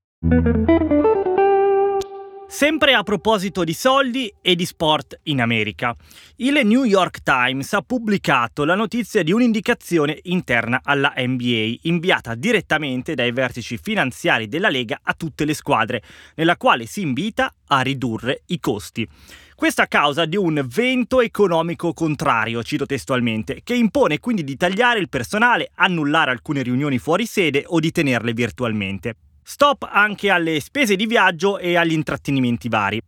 Sempre 2.47 2.93
a 2.93 3.01
proposito 3.01 3.63
di 3.63 3.73
soldi 3.73 4.31
e 4.41 4.55
di 4.55 4.65
sport 4.65 5.19
in 5.23 5.41
America, 5.41 5.95
il 6.37 6.61
New 6.63 6.83
York 6.83 7.23
Times 7.23 7.73
ha 7.73 7.81
pubblicato 7.81 8.63
la 8.63 8.75
notizia 8.75 9.23
di 9.23 9.31
un'indicazione 9.31 10.19
interna 10.23 10.81
alla 10.83 11.13
NBA 11.15 11.77
inviata 11.81 12.35
direttamente 12.35 13.15
dai 13.15 13.31
vertici 13.31 13.77
finanziari 13.77 14.47
della 14.47 14.69
Lega 14.69 14.99
a 15.01 15.13
tutte 15.13 15.45
le 15.45 15.55
squadre, 15.55 16.03
nella 16.35 16.55
quale 16.55 16.85
si 16.85 17.01
invita 17.01 17.51
a 17.67 17.81
ridurre 17.81 18.43
i 18.47 18.59
costi. 18.59 19.07
Questo 19.55 19.81
a 19.81 19.87
causa 19.87 20.25
di 20.25 20.37
un 20.37 20.63
vento 20.67 21.21
economico 21.21 21.93
contrario, 21.93 22.61
cito 22.61 22.85
testualmente, 22.85 23.61
che 23.63 23.73
impone 23.73 24.19
quindi 24.19 24.43
di 24.43 24.57
tagliare 24.57 24.99
il 24.99 25.09
personale, 25.09 25.71
annullare 25.75 26.31
alcune 26.31 26.61
riunioni 26.61 26.99
fuori 26.99 27.25
sede 27.25 27.63
o 27.65 27.79
di 27.79 27.91
tenerle 27.91 28.33
virtualmente. 28.33 29.15
Stop 29.43 29.87
anche 29.91 30.29
alle 30.29 30.59
spese 30.61 30.95
di 30.95 31.05
viaggio 31.05 31.57
e 31.57 31.75
agli 31.75 31.91
intrattenimenti 31.91 32.69
vari. 32.69 33.01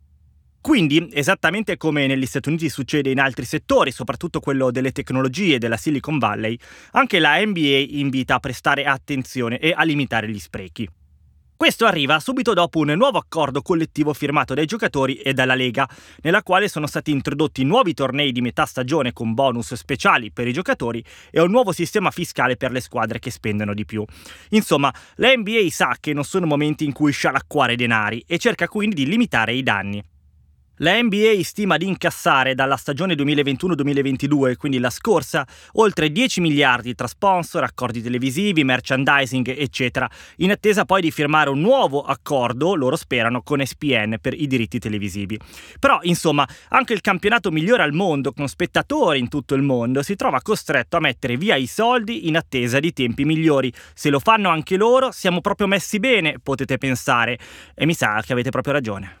Quindi, 0.60 1.08
esattamente 1.12 1.76
come 1.76 2.06
negli 2.06 2.26
Stati 2.26 2.48
Uniti 2.48 2.68
succede 2.68 3.10
in 3.10 3.20
altri 3.20 3.44
settori, 3.44 3.92
soprattutto 3.92 4.40
quello 4.40 4.70
delle 4.70 4.92
tecnologie 4.92 5.58
della 5.58 5.76
Silicon 5.76 6.18
Valley, 6.18 6.58
anche 6.92 7.20
la 7.20 7.38
NBA 7.42 7.84
invita 7.88 8.34
a 8.34 8.40
prestare 8.40 8.84
attenzione 8.84 9.58
e 9.58 9.72
a 9.74 9.84
limitare 9.84 10.28
gli 10.28 10.40
sprechi. 10.40 10.88
Questo 11.56 11.86
arriva 11.86 12.20
subito 12.20 12.52
dopo 12.52 12.80
un 12.80 12.92
nuovo 12.96 13.16
accordo 13.16 13.62
collettivo 13.62 14.12
firmato 14.12 14.52
dai 14.52 14.66
giocatori 14.66 15.14
e 15.14 15.32
dalla 15.32 15.54
Lega, 15.54 15.88
nella 16.20 16.42
quale 16.42 16.68
sono 16.68 16.86
stati 16.86 17.10
introdotti 17.10 17.64
nuovi 17.64 17.94
tornei 17.94 18.30
di 18.30 18.42
metà 18.42 18.66
stagione 18.66 19.14
con 19.14 19.32
bonus 19.32 19.72
speciali 19.72 20.30
per 20.30 20.46
i 20.46 20.52
giocatori 20.52 21.02
e 21.30 21.40
un 21.40 21.50
nuovo 21.50 21.72
sistema 21.72 22.10
fiscale 22.10 22.58
per 22.58 22.72
le 22.72 22.80
squadre 22.80 23.18
che 23.18 23.30
spendono 23.30 23.72
di 23.72 23.86
più. 23.86 24.04
Insomma, 24.50 24.92
la 25.14 25.34
NBA 25.34 25.68
sa 25.70 25.96
che 25.98 26.12
non 26.12 26.24
sono 26.24 26.44
momenti 26.44 26.84
in 26.84 26.92
cui 26.92 27.10
scialacquare 27.10 27.74
denari 27.74 28.22
e 28.26 28.36
cerca 28.36 28.68
quindi 28.68 28.96
di 28.96 29.06
limitare 29.06 29.54
i 29.54 29.62
danni. 29.62 30.04
La 30.80 31.00
NBA 31.00 31.40
stima 31.42 31.78
di 31.78 31.86
incassare 31.86 32.54
dalla 32.54 32.76
stagione 32.76 33.14
2021-2022, 33.14 34.56
quindi 34.56 34.78
la 34.78 34.90
scorsa, 34.90 35.46
oltre 35.74 36.12
10 36.12 36.42
miliardi 36.42 36.94
tra 36.94 37.06
sponsor, 37.06 37.62
accordi 37.62 38.02
televisivi, 38.02 38.62
merchandising, 38.62 39.54
eccetera, 39.56 40.06
in 40.36 40.50
attesa 40.50 40.84
poi 40.84 41.00
di 41.00 41.10
firmare 41.10 41.48
un 41.48 41.60
nuovo 41.60 42.02
accordo, 42.02 42.74
loro 42.74 42.96
sperano, 42.96 43.40
con 43.40 43.64
SPN 43.64 44.18
per 44.20 44.34
i 44.34 44.46
diritti 44.46 44.78
televisivi. 44.78 45.40
Però, 45.78 45.98
insomma, 46.02 46.46
anche 46.68 46.92
il 46.92 47.00
campionato 47.00 47.50
migliore 47.50 47.82
al 47.82 47.94
mondo, 47.94 48.32
con 48.32 48.46
spettatori 48.46 49.18
in 49.18 49.30
tutto 49.30 49.54
il 49.54 49.62
mondo, 49.62 50.02
si 50.02 50.14
trova 50.14 50.42
costretto 50.42 50.98
a 50.98 51.00
mettere 51.00 51.38
via 51.38 51.56
i 51.56 51.66
soldi 51.66 52.28
in 52.28 52.36
attesa 52.36 52.80
di 52.80 52.92
tempi 52.92 53.24
migliori. 53.24 53.72
Se 53.94 54.10
lo 54.10 54.18
fanno 54.18 54.50
anche 54.50 54.76
loro, 54.76 55.10
siamo 55.10 55.40
proprio 55.40 55.68
messi 55.68 55.98
bene, 56.00 56.36
potete 56.42 56.76
pensare. 56.76 57.38
E 57.74 57.86
mi 57.86 57.94
sa 57.94 58.20
che 58.22 58.34
avete 58.34 58.50
proprio 58.50 58.74
ragione. 58.74 59.20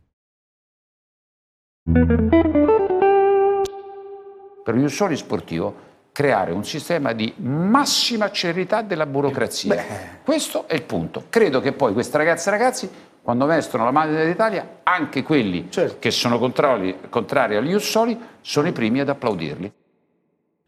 Per 4.63 4.75
un 4.75 4.87
solo 4.89 5.15
sportivo 5.15 5.89
creare 6.11 6.51
un 6.51 6.63
sistema 6.63 7.11
di 7.13 7.33
massima 7.37 8.29
celerità 8.29 8.83
della 8.83 9.07
burocrazia. 9.07 9.83
Questo 10.23 10.67
è 10.67 10.75
il 10.75 10.83
punto. 10.83 11.23
Credo 11.29 11.59
che 11.59 11.71
poi 11.73 11.93
queste 11.93 12.17
ragazze 12.17 12.49
e 12.49 12.51
ragazzi 12.51 12.89
quando 13.23 13.47
vestono 13.47 13.83
la 13.83 13.91
maglia 13.91 14.19
dell'Italia, 14.19 14.79
anche 14.83 15.23
quelli 15.23 15.71
Certo. 15.71 15.95
che 15.97 16.11
sono 16.11 16.37
contrari, 16.37 16.97
contrari 17.09 17.55
agli 17.55 17.73
Ussoli 17.73 18.15
sono 18.41 18.67
i 18.67 18.71
primi 18.71 18.99
ad 18.99 19.09
applaudirli. 19.09 19.73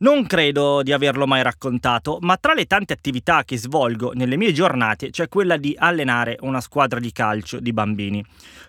Non 0.03 0.25
credo 0.25 0.83
di 0.83 0.91
averlo 0.91 1.25
mai 1.25 1.43
raccontato, 1.43 2.17
ma 2.19 2.35
tra 2.35 2.53
le 2.53 2.65
tante 2.65 2.91
attività 2.91 3.45
che 3.45 3.57
svolgo 3.57 4.11
nelle 4.13 4.35
mie 4.35 4.51
giornate 4.51 5.11
c'è 5.11 5.29
quella 5.29 5.55
di 5.55 5.73
allenare 5.77 6.35
una 6.41 6.59
squadra 6.59 6.99
di 6.99 7.13
calcio 7.13 7.61
di 7.61 7.71
bambini. 7.71 8.21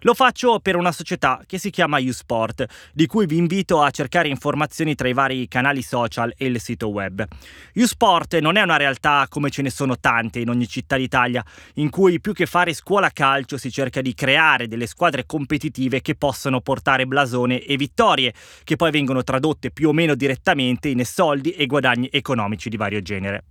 Lo 0.03 0.15
faccio 0.15 0.61
per 0.61 0.77
una 0.77 0.93
società 0.93 1.41
che 1.45 1.59
si 1.59 1.71
chiama 1.71 1.99
U-Sport, 1.99 2.67
di 2.93 3.07
cui 3.07 3.27
vi 3.27 3.37
invito 3.37 3.83
a 3.83 3.91
cercare 3.91 4.29
informazioni 4.29 4.95
tra 4.95 5.09
i 5.09 5.13
vari 5.13 5.49
canali 5.49 5.83
social 5.83 6.33
e 6.37 6.47
il 6.47 6.61
sito 6.61 6.89
web. 6.91 7.27
U-Sport 7.75 8.39
non 8.39 8.55
è 8.55 8.63
una 8.63 8.77
realtà 8.77 9.27
come 9.29 9.51
ce 9.51 9.63
ne 9.63 9.71
sono 9.71 9.99
tante 9.99 10.39
in 10.39 10.51
ogni 10.51 10.69
città 10.69 10.97
d'Italia, 10.97 11.45
in 11.75 11.91
cui 11.91 12.21
più 12.21 12.33
che 12.33 12.47
fare 12.47 12.73
scuola 12.75 13.11
calcio 13.11 13.57
si 13.57 13.73
cerca 13.73 14.01
di 14.01 14.15
creare 14.15 14.69
delle 14.69 14.87
squadre 14.87 15.27
competitive 15.27 16.01
che 16.01 16.15
possano 16.15 16.61
portare 16.61 17.07
blasone 17.07 17.61
e 17.61 17.77
vittorie, 17.77 18.33
che 18.63 18.77
poi 18.77 18.93
vengono 18.93 19.25
tradotte 19.25 19.73
più 19.73 19.89
o 19.89 19.93
meno 19.93 20.15
direttamente 20.15 20.91
in 20.91 21.01
soldi 21.25 21.53
e 21.53 21.65
guadagni 21.65 22.09
economici 22.13 22.69
di 22.69 22.77
vario 22.77 23.01
genere. 23.01 23.45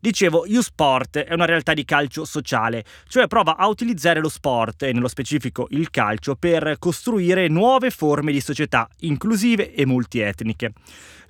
Dicevo, 0.00 0.46
U-Sport 0.48 1.18
è 1.18 1.34
una 1.34 1.44
realtà 1.44 1.74
di 1.74 1.84
calcio 1.84 2.24
sociale, 2.24 2.82
cioè 3.06 3.26
prova 3.26 3.58
a 3.58 3.66
utilizzare 3.66 4.18
lo 4.20 4.30
sport, 4.30 4.84
e 4.84 4.92
nello 4.94 5.08
specifico 5.08 5.66
il 5.72 5.90
calcio, 5.90 6.36
per 6.36 6.76
costruire 6.78 7.48
nuove 7.48 7.90
forme 7.90 8.32
di 8.32 8.40
società 8.40 8.88
inclusive 9.00 9.74
e 9.74 9.84
multietniche. 9.84 10.72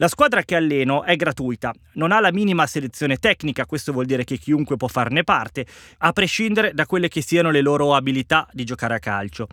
La 0.01 0.09
squadra 0.09 0.43
che 0.45 0.57
alleno 0.57 1.05
è 1.05 1.15
gratuita, 1.15 1.75
non 1.97 2.11
ha 2.11 2.21
la 2.21 2.33
minima 2.33 2.67
selezione 2.67 3.19
tecnica, 3.19 3.67
questo 3.67 3.93
vuol 3.93 4.07
dire 4.07 4.25
che 4.25 4.39
chiunque 4.39 4.79
può 4.79 4.89
farne 4.89 5.25
parte, 5.25 5.67
a 5.99 6.13
prescindere 6.13 6.73
da 6.73 6.87
quelle 6.87 7.09
che 7.09 7.21
siano 7.21 7.51
le 7.51 7.61
loro 7.61 7.95
abilità 7.95 8.49
di 8.51 8.65
giocare 8.65 8.95
a 8.95 8.99
calcio. 8.99 9.47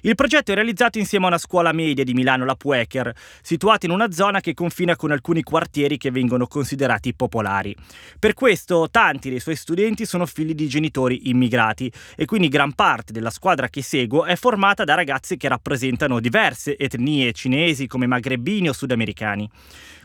Il 0.00 0.14
progetto 0.14 0.52
è 0.52 0.54
realizzato 0.54 0.98
insieme 0.98 1.26
a 1.26 1.28
una 1.28 1.36
scuola 1.36 1.72
media 1.72 2.02
di 2.02 2.14
Milano, 2.14 2.46
la 2.46 2.54
Puecher, 2.54 3.14
situata 3.42 3.84
in 3.84 3.92
una 3.92 4.10
zona 4.10 4.40
che 4.40 4.54
confina 4.54 4.96
con 4.96 5.10
alcuni 5.10 5.42
quartieri 5.42 5.98
che 5.98 6.10
vengono 6.10 6.46
considerati 6.46 7.12
popolari. 7.12 7.76
Per 8.18 8.32
questo 8.32 8.88
tanti 8.90 9.28
dei 9.28 9.38
suoi 9.38 9.56
studenti 9.56 10.06
sono 10.06 10.24
figli 10.24 10.54
di 10.54 10.66
genitori 10.66 11.28
immigrati 11.28 11.92
e 12.16 12.24
quindi 12.24 12.48
gran 12.48 12.72
parte 12.72 13.12
della 13.12 13.28
squadra 13.28 13.68
che 13.68 13.82
seguo 13.82 14.24
è 14.24 14.36
formata 14.36 14.84
da 14.84 14.94
ragazzi 14.94 15.36
che 15.36 15.48
rappresentano 15.48 16.20
diverse 16.20 16.78
etnie 16.78 17.32
cinesi 17.32 17.86
come 17.86 18.06
magrebini 18.06 18.70
o 18.70 18.72
sudamericani. 18.72 19.46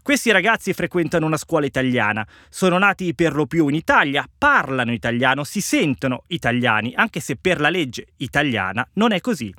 Questi 0.06 0.30
ragazzi 0.30 0.72
frequentano 0.72 1.26
una 1.26 1.36
scuola 1.36 1.66
italiana, 1.66 2.24
sono 2.48 2.78
nati 2.78 3.16
per 3.16 3.34
lo 3.34 3.48
più 3.48 3.70
in 3.70 3.74
Italia, 3.74 4.30
parlano 4.38 4.94
italiano, 4.94 5.44
si 5.44 5.62
sentono 5.62 6.26
italiani, 6.28 6.94
anche 6.96 7.20
se 7.20 7.38
per 7.38 7.60
la 7.60 7.70
legge 7.70 8.10
italiana 8.18 8.88
non 8.94 9.14
è 9.14 9.20
così. 9.20 9.52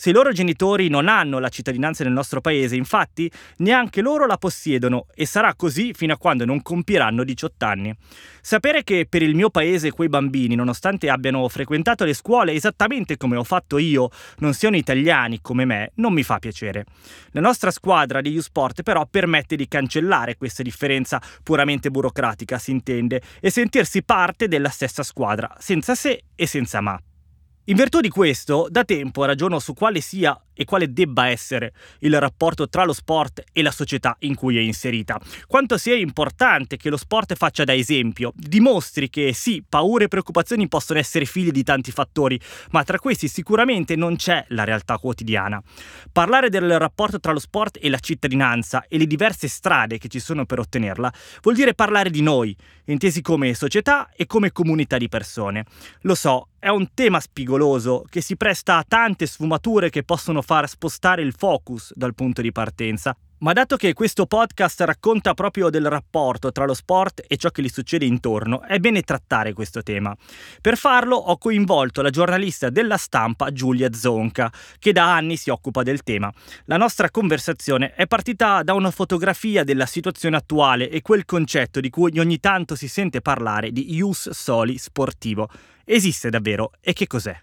Se 0.00 0.10
i 0.10 0.12
loro 0.12 0.30
genitori 0.30 0.88
non 0.88 1.08
hanno 1.08 1.40
la 1.40 1.48
cittadinanza 1.48 2.04
nel 2.04 2.12
nostro 2.12 2.40
paese, 2.40 2.76
infatti, 2.76 3.28
neanche 3.56 4.00
loro 4.00 4.26
la 4.26 4.36
possiedono 4.36 5.06
e 5.12 5.26
sarà 5.26 5.56
così 5.56 5.92
fino 5.92 6.12
a 6.12 6.16
quando 6.16 6.44
non 6.44 6.62
compiranno 6.62 7.24
18 7.24 7.64
anni. 7.64 7.92
Sapere 8.40 8.84
che 8.84 9.08
per 9.08 9.22
il 9.22 9.34
mio 9.34 9.50
paese 9.50 9.90
quei 9.90 10.08
bambini, 10.08 10.54
nonostante 10.54 11.10
abbiano 11.10 11.48
frequentato 11.48 12.04
le 12.04 12.14
scuole 12.14 12.52
esattamente 12.52 13.16
come 13.16 13.34
ho 13.34 13.42
fatto 13.42 13.76
io, 13.76 14.08
non 14.36 14.54
siano 14.54 14.76
italiani 14.76 15.40
come 15.42 15.64
me, 15.64 15.90
non 15.96 16.12
mi 16.12 16.22
fa 16.22 16.38
piacere. 16.38 16.84
La 17.32 17.40
nostra 17.40 17.72
squadra 17.72 18.20
di 18.20 18.36
U-Sport 18.36 18.84
però 18.84 19.04
permette 19.04 19.56
di 19.56 19.66
cancellare 19.66 20.36
questa 20.36 20.62
differenza 20.62 21.20
puramente 21.42 21.90
burocratica, 21.90 22.56
si 22.58 22.70
intende, 22.70 23.20
e 23.40 23.50
sentirsi 23.50 24.04
parte 24.04 24.46
della 24.46 24.68
stessa 24.68 25.02
squadra, 25.02 25.52
senza 25.58 25.96
se 25.96 26.22
e 26.36 26.46
senza 26.46 26.80
ma. 26.80 26.96
In 27.68 27.76
virtù 27.76 28.00
di 28.00 28.08
questo, 28.08 28.66
da 28.70 28.82
tempo 28.82 29.26
ragiono 29.26 29.58
su 29.58 29.74
quale 29.74 30.00
sia 30.00 30.34
e 30.60 30.64
quale 30.64 30.92
debba 30.92 31.28
essere 31.28 31.72
il 32.00 32.18
rapporto 32.18 32.68
tra 32.68 32.84
lo 32.84 32.92
sport 32.92 33.44
e 33.52 33.62
la 33.62 33.70
società 33.70 34.16
in 34.20 34.34
cui 34.34 34.58
è 34.58 34.60
inserita. 34.60 35.20
Quanto 35.46 35.78
sia 35.78 35.94
importante 35.94 36.76
che 36.76 36.90
lo 36.90 36.96
sport 36.96 37.36
faccia 37.36 37.62
da 37.62 37.72
esempio, 37.72 38.32
dimostri 38.34 39.08
che 39.08 39.32
sì, 39.32 39.62
paure 39.66 40.04
e 40.04 40.08
preoccupazioni 40.08 40.66
possono 40.66 40.98
essere 40.98 41.26
figlie 41.26 41.52
di 41.52 41.62
tanti 41.62 41.92
fattori, 41.92 42.40
ma 42.72 42.82
tra 42.82 42.98
questi 42.98 43.28
sicuramente 43.28 43.94
non 43.94 44.16
c'è 44.16 44.44
la 44.48 44.64
realtà 44.64 44.98
quotidiana. 44.98 45.62
Parlare 46.10 46.50
del 46.50 46.76
rapporto 46.76 47.20
tra 47.20 47.30
lo 47.30 47.38
sport 47.38 47.78
e 47.80 47.88
la 47.88 48.00
cittadinanza 48.00 48.84
e 48.88 48.98
le 48.98 49.06
diverse 49.06 49.46
strade 49.46 49.98
che 49.98 50.08
ci 50.08 50.18
sono 50.18 50.44
per 50.44 50.58
ottenerla 50.58 51.12
vuol 51.40 51.54
dire 51.54 51.74
parlare 51.74 52.10
di 52.10 52.20
noi, 52.20 52.56
intesi 52.86 53.22
come 53.22 53.54
società 53.54 54.10
e 54.16 54.26
come 54.26 54.50
comunità 54.50 54.98
di 54.98 55.08
persone. 55.08 55.66
Lo 56.00 56.16
so, 56.16 56.48
è 56.60 56.68
un 56.68 56.88
tema 56.92 57.20
spigoloso 57.20 58.04
che 58.08 58.20
si 58.20 58.36
presta 58.36 58.78
a 58.78 58.84
tante 58.86 59.26
sfumature 59.26 59.90
che 59.90 60.02
possono 60.02 60.42
far 60.48 60.66
spostare 60.66 61.20
il 61.20 61.34
focus 61.36 61.92
dal 61.94 62.14
punto 62.14 62.40
di 62.40 62.52
partenza. 62.52 63.14
Ma 63.40 63.52
dato 63.52 63.76
che 63.76 63.92
questo 63.92 64.24
podcast 64.24 64.80
racconta 64.80 65.34
proprio 65.34 65.68
del 65.68 65.90
rapporto 65.90 66.50
tra 66.52 66.64
lo 66.64 66.72
sport 66.72 67.22
e 67.28 67.36
ciò 67.36 67.50
che 67.50 67.60
gli 67.60 67.68
succede 67.68 68.06
intorno, 68.06 68.62
è 68.62 68.78
bene 68.78 69.02
trattare 69.02 69.52
questo 69.52 69.82
tema. 69.82 70.16
Per 70.62 70.78
farlo 70.78 71.16
ho 71.16 71.36
coinvolto 71.36 72.00
la 72.00 72.08
giornalista 72.08 72.70
della 72.70 72.96
stampa 72.96 73.52
Giulia 73.52 73.92
Zonca, 73.92 74.50
che 74.78 74.92
da 74.92 75.14
anni 75.14 75.36
si 75.36 75.50
occupa 75.50 75.82
del 75.82 76.02
tema. 76.02 76.32
La 76.64 76.78
nostra 76.78 77.10
conversazione 77.10 77.92
è 77.92 78.06
partita 78.06 78.62
da 78.62 78.72
una 78.72 78.90
fotografia 78.90 79.64
della 79.64 79.86
situazione 79.86 80.36
attuale 80.36 80.88
e 80.88 81.02
quel 81.02 81.26
concetto 81.26 81.78
di 81.78 81.90
cui 81.90 82.18
ogni 82.18 82.40
tanto 82.40 82.74
si 82.74 82.88
sente 82.88 83.20
parlare 83.20 83.70
di 83.70 83.94
ius 83.96 84.30
soli 84.30 84.78
sportivo. 84.78 85.50
Esiste 85.84 86.30
davvero 86.30 86.72
e 86.80 86.94
che 86.94 87.06
cos'è? 87.06 87.38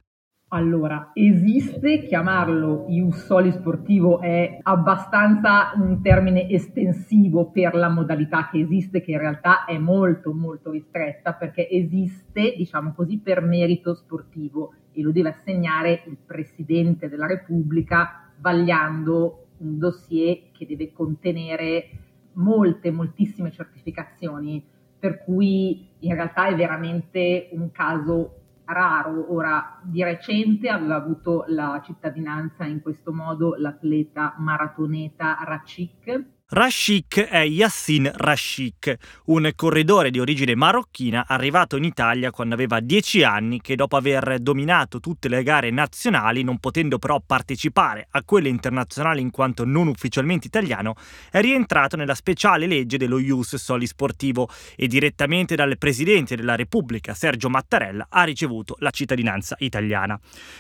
Allora, 0.55 1.11
esiste, 1.13 2.03
chiamarlo 2.03 2.85
ius 2.87 3.25
soli 3.25 3.51
sportivo 3.51 4.21
è 4.21 4.59
abbastanza 4.61 5.73
un 5.75 6.01
termine 6.01 6.47
estensivo 6.47 7.51
per 7.51 7.75
la 7.75 7.89
modalità 7.89 8.47
che 8.49 8.59
esiste, 8.59 9.01
che 9.01 9.11
in 9.11 9.17
realtà 9.17 9.65
è 9.65 9.77
molto 9.77 10.33
molto 10.33 10.71
ristretta 10.71 11.33
perché 11.33 11.69
esiste, 11.69 12.53
diciamo 12.55 12.93
così, 12.93 13.17
per 13.17 13.41
merito 13.41 13.93
sportivo 13.95 14.75
e 14.93 15.01
lo 15.01 15.11
deve 15.11 15.35
assegnare 15.37 16.03
il 16.07 16.15
Presidente 16.25 17.09
della 17.09 17.27
Repubblica 17.27 18.31
vagliando 18.39 19.47
un 19.57 19.77
dossier 19.77 20.51
che 20.53 20.65
deve 20.65 20.93
contenere 20.93 21.89
molte, 22.35 22.91
moltissime 22.91 23.51
certificazioni, 23.51 24.63
per 24.97 25.21
cui 25.21 25.85
in 25.99 26.13
realtà 26.13 26.47
è 26.47 26.55
veramente 26.55 27.49
un 27.51 27.71
caso 27.71 28.43
raro. 28.65 29.33
Ora, 29.33 29.79
di 29.83 30.03
recente 30.03 30.69
aveva 30.69 30.95
avuto 30.95 31.45
la 31.47 31.81
cittadinanza 31.83 32.65
in 32.65 32.81
questo 32.81 33.13
modo 33.13 33.55
l'atleta 33.55 34.35
maratoneta 34.37 35.37
Rachik. 35.43 36.34
Rashik 36.55 37.19
è 37.19 37.43
Yassin 37.43 38.09
Rashik, 38.15 38.95
un 39.25 39.51
corridore 39.57 40.09
di 40.09 40.21
origine 40.21 40.55
marocchina 40.55 41.25
arrivato 41.27 41.75
in 41.75 41.83
Italia 41.83 42.31
quando 42.31 42.53
aveva 42.53 42.79
10 42.79 43.23
anni 43.23 43.59
che 43.59 43.75
dopo 43.75 43.97
aver 43.97 44.39
dominato 44.39 45.01
tutte 45.01 45.27
le 45.27 45.43
gare 45.43 45.69
nazionali, 45.69 46.43
non 46.43 46.59
potendo 46.59 46.97
però 46.97 47.19
partecipare 47.19 48.07
a 48.09 48.23
quelle 48.23 48.47
internazionali 48.47 49.19
in 49.19 49.31
quanto 49.31 49.65
non 49.65 49.87
ufficialmente 49.87 50.47
italiano, 50.47 50.95
è 51.29 51.41
rientrato 51.41 51.97
nella 51.97 52.15
speciale 52.15 52.67
legge 52.67 52.97
dello 52.97 53.19
Ius 53.19 53.57
Soli 53.57 53.85
Sportivo 53.85 54.47
e 54.77 54.87
direttamente 54.87 55.55
dal 55.55 55.77
Presidente 55.77 56.37
della 56.37 56.55
Repubblica 56.55 57.13
Sergio 57.13 57.49
Mattarella 57.49 58.07
ha 58.09 58.23
ricevuto 58.23 58.77
la 58.79 58.91
cittadinanza 58.91 59.57
italiana. 59.59 60.17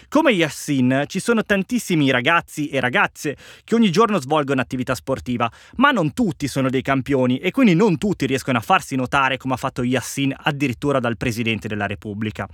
Come 0.09 0.33
Yassin 0.33 1.05
ci 1.07 1.21
sono 1.21 1.43
tantissimi 1.43 2.11
ragazzi 2.11 2.67
e 2.67 2.81
ragazze 2.81 3.37
che 3.63 3.75
ogni 3.75 3.91
giorno 3.91 4.19
svolgono 4.19 4.59
attività 4.59 4.93
sportiva, 4.93 5.49
ma 5.77 5.83
non 5.91 6.13
tutti 6.13 6.47
sono 6.47 6.69
dei 6.69 6.81
campioni 6.81 7.37
e 7.39 7.51
quindi 7.51 7.73
non 7.75 7.97
tutti 7.97 8.25
riescono 8.25 8.57
a 8.57 8.61
farsi 8.61 8.95
notare 8.95 9.37
come 9.37 9.53
ha 9.53 9.57
fatto 9.57 9.83
Yassin 9.83 10.35
addirittura 10.35 10.99
dal 10.99 11.17
Presidente 11.17 11.67
della 11.67 11.87
Repubblica. 11.87 12.47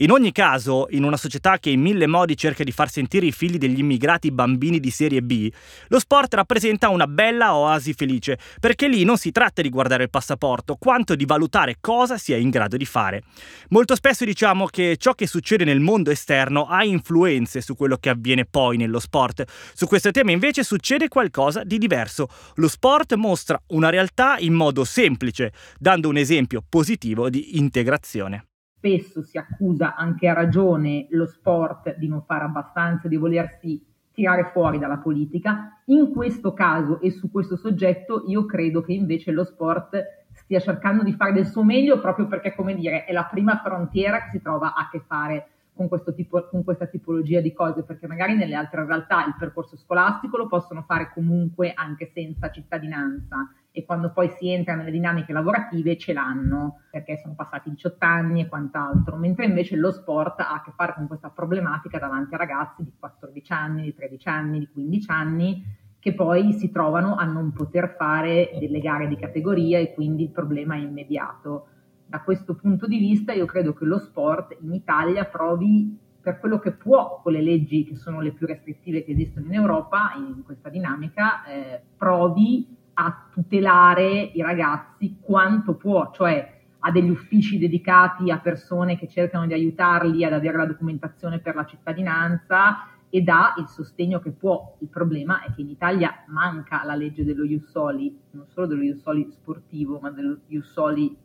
In 0.00 0.12
ogni 0.12 0.30
caso, 0.30 0.86
in 0.90 1.02
una 1.02 1.16
società 1.16 1.58
che 1.58 1.70
in 1.70 1.80
mille 1.80 2.06
modi 2.06 2.36
cerca 2.36 2.62
di 2.62 2.70
far 2.70 2.88
sentire 2.88 3.26
i 3.26 3.32
figli 3.32 3.58
degli 3.58 3.80
immigrati 3.80 4.30
bambini 4.30 4.78
di 4.78 4.90
serie 4.90 5.22
B, 5.22 5.50
lo 5.88 5.98
sport 5.98 6.34
rappresenta 6.34 6.88
una 6.88 7.08
bella 7.08 7.56
oasi 7.56 7.94
felice, 7.94 8.38
perché 8.60 8.86
lì 8.86 9.02
non 9.02 9.16
si 9.18 9.32
tratta 9.32 9.60
di 9.60 9.68
guardare 9.68 10.04
il 10.04 10.10
passaporto, 10.10 10.76
quanto 10.76 11.16
di 11.16 11.24
valutare 11.24 11.78
cosa 11.80 12.16
si 12.16 12.32
è 12.32 12.36
in 12.36 12.50
grado 12.50 12.76
di 12.76 12.84
fare. 12.84 13.24
Molto 13.70 13.96
spesso 13.96 14.24
diciamo 14.24 14.66
che 14.66 14.96
ciò 14.98 15.14
che 15.14 15.26
succede 15.26 15.64
nel 15.64 15.80
mondo 15.80 16.12
esterno 16.12 16.66
ha 16.66 16.84
influenze 16.84 17.60
su 17.60 17.74
quello 17.74 17.96
che 17.96 18.10
avviene 18.10 18.44
poi 18.44 18.76
nello 18.76 19.00
sport. 19.00 19.42
Su 19.74 19.88
questo 19.88 20.12
tema 20.12 20.30
invece 20.30 20.62
succede 20.62 21.08
qualcosa 21.08 21.64
di 21.64 21.76
diverso. 21.76 22.28
Lo 22.54 22.68
sport 22.68 23.14
mostra 23.14 23.60
una 23.68 23.90
realtà 23.90 24.36
in 24.38 24.54
modo 24.54 24.84
semplice, 24.84 25.52
dando 25.76 26.08
un 26.08 26.18
esempio 26.18 26.62
positivo 26.68 27.28
di 27.28 27.58
integrazione. 27.58 28.47
Spesso 28.78 29.22
si 29.22 29.36
accusa 29.38 29.96
anche 29.96 30.28
a 30.28 30.34
ragione 30.34 31.08
lo 31.10 31.26
sport 31.26 31.96
di 31.96 32.06
non 32.06 32.22
fare 32.22 32.44
abbastanza, 32.44 33.08
di 33.08 33.16
volersi 33.16 33.84
tirare 34.12 34.50
fuori 34.52 34.78
dalla 34.78 34.98
politica. 34.98 35.80
In 35.86 36.12
questo 36.12 36.52
caso 36.52 37.00
e 37.00 37.10
su 37.10 37.28
questo 37.28 37.56
soggetto 37.56 38.22
io 38.28 38.46
credo 38.46 38.80
che 38.82 38.92
invece 38.92 39.32
lo 39.32 39.42
sport 39.42 40.00
stia 40.32 40.60
cercando 40.60 41.02
di 41.02 41.12
fare 41.12 41.32
del 41.32 41.46
suo 41.46 41.64
meglio 41.64 41.98
proprio 41.98 42.28
perché, 42.28 42.54
come 42.54 42.76
dire, 42.76 43.04
è 43.04 43.12
la 43.12 43.24
prima 43.24 43.60
frontiera 43.64 44.22
che 44.22 44.30
si 44.30 44.42
trova 44.42 44.74
a 44.74 44.88
che 44.88 45.02
fare 45.04 45.48
con, 45.74 45.88
tipo, 46.14 46.46
con, 46.48 46.62
questa 46.62 46.86
tipologia 46.86 47.40
di 47.40 47.52
cose, 47.52 47.82
perché 47.82 48.06
magari 48.06 48.36
nelle 48.36 48.54
altre 48.54 48.84
realtà 48.84 49.24
il 49.26 49.34
percorso 49.36 49.76
scolastico 49.76 50.36
lo 50.36 50.46
possono 50.46 50.82
fare 50.82 51.10
comunque 51.12 51.72
anche 51.74 52.12
senza 52.14 52.52
cittadinanza 52.52 53.52
e 53.78 53.84
quando 53.84 54.10
poi 54.10 54.28
si 54.30 54.48
entra 54.48 54.74
nelle 54.74 54.90
dinamiche 54.90 55.32
lavorative 55.32 55.96
ce 55.96 56.12
l'hanno 56.12 56.80
perché 56.90 57.16
sono 57.16 57.34
passati 57.36 57.70
18 57.70 58.04
anni 58.04 58.40
e 58.40 58.48
quant'altro, 58.48 59.14
mentre 59.14 59.44
invece 59.44 59.76
lo 59.76 59.92
sport 59.92 60.40
ha 60.40 60.52
a 60.52 60.62
che 60.62 60.72
fare 60.74 60.94
con 60.96 61.06
questa 61.06 61.30
problematica 61.30 61.96
davanti 61.96 62.34
a 62.34 62.38
ragazzi 62.38 62.82
di 62.82 62.92
14 62.98 63.52
anni, 63.52 63.82
di 63.82 63.94
13 63.94 64.28
anni, 64.28 64.58
di 64.58 64.68
15 64.68 65.10
anni 65.12 65.64
che 66.00 66.12
poi 66.12 66.54
si 66.54 66.72
trovano 66.72 67.14
a 67.14 67.24
non 67.24 67.52
poter 67.52 67.94
fare 67.96 68.50
delle 68.58 68.80
gare 68.80 69.06
di 69.06 69.16
categoria 69.16 69.78
e 69.78 69.94
quindi 69.94 70.24
il 70.24 70.30
problema 70.30 70.74
è 70.74 70.78
immediato. 70.78 71.68
Da 72.04 72.20
questo 72.22 72.56
punto 72.56 72.88
di 72.88 72.98
vista 72.98 73.32
io 73.32 73.46
credo 73.46 73.74
che 73.74 73.84
lo 73.84 73.98
sport 73.98 74.56
in 74.60 74.74
Italia 74.74 75.24
provi 75.24 75.96
per 76.20 76.40
quello 76.40 76.58
che 76.58 76.72
può 76.72 77.20
con 77.22 77.30
le 77.30 77.42
leggi 77.42 77.84
che 77.84 77.94
sono 77.94 78.20
le 78.20 78.32
più 78.32 78.44
restrittive 78.44 79.04
che 79.04 79.12
esistono 79.12 79.46
in 79.46 79.54
Europa 79.54 80.14
in 80.16 80.42
questa 80.42 80.68
dinamica, 80.68 81.44
eh, 81.44 81.80
provi 81.96 82.76
a 83.00 83.28
tutelare 83.30 84.08
i 84.34 84.42
ragazzi 84.42 85.18
quanto 85.20 85.74
può, 85.74 86.10
cioè 86.10 86.56
ha 86.80 86.90
degli 86.90 87.10
uffici 87.10 87.58
dedicati 87.58 88.30
a 88.30 88.38
persone 88.38 88.98
che 88.98 89.06
cercano 89.06 89.46
di 89.46 89.52
aiutarli 89.52 90.24
ad 90.24 90.32
avere 90.32 90.56
la 90.56 90.66
documentazione 90.66 91.38
per 91.38 91.54
la 91.54 91.64
cittadinanza 91.64 92.88
e 93.08 93.20
dà 93.22 93.54
il 93.58 93.68
sostegno 93.68 94.18
che 94.18 94.32
può. 94.32 94.76
Il 94.80 94.88
problema 94.88 95.42
è 95.42 95.52
che 95.52 95.60
in 95.60 95.68
Italia 95.68 96.24
manca 96.26 96.82
la 96.84 96.96
legge 96.96 97.24
dello 97.24 97.44
Jussoli, 97.44 98.18
non 98.32 98.46
solo 98.48 98.66
dello 98.66 98.82
Jussoli 98.82 99.28
sportivo, 99.30 100.00
ma 100.00 100.10
dello 100.10 100.40
Jussoli 100.48 101.16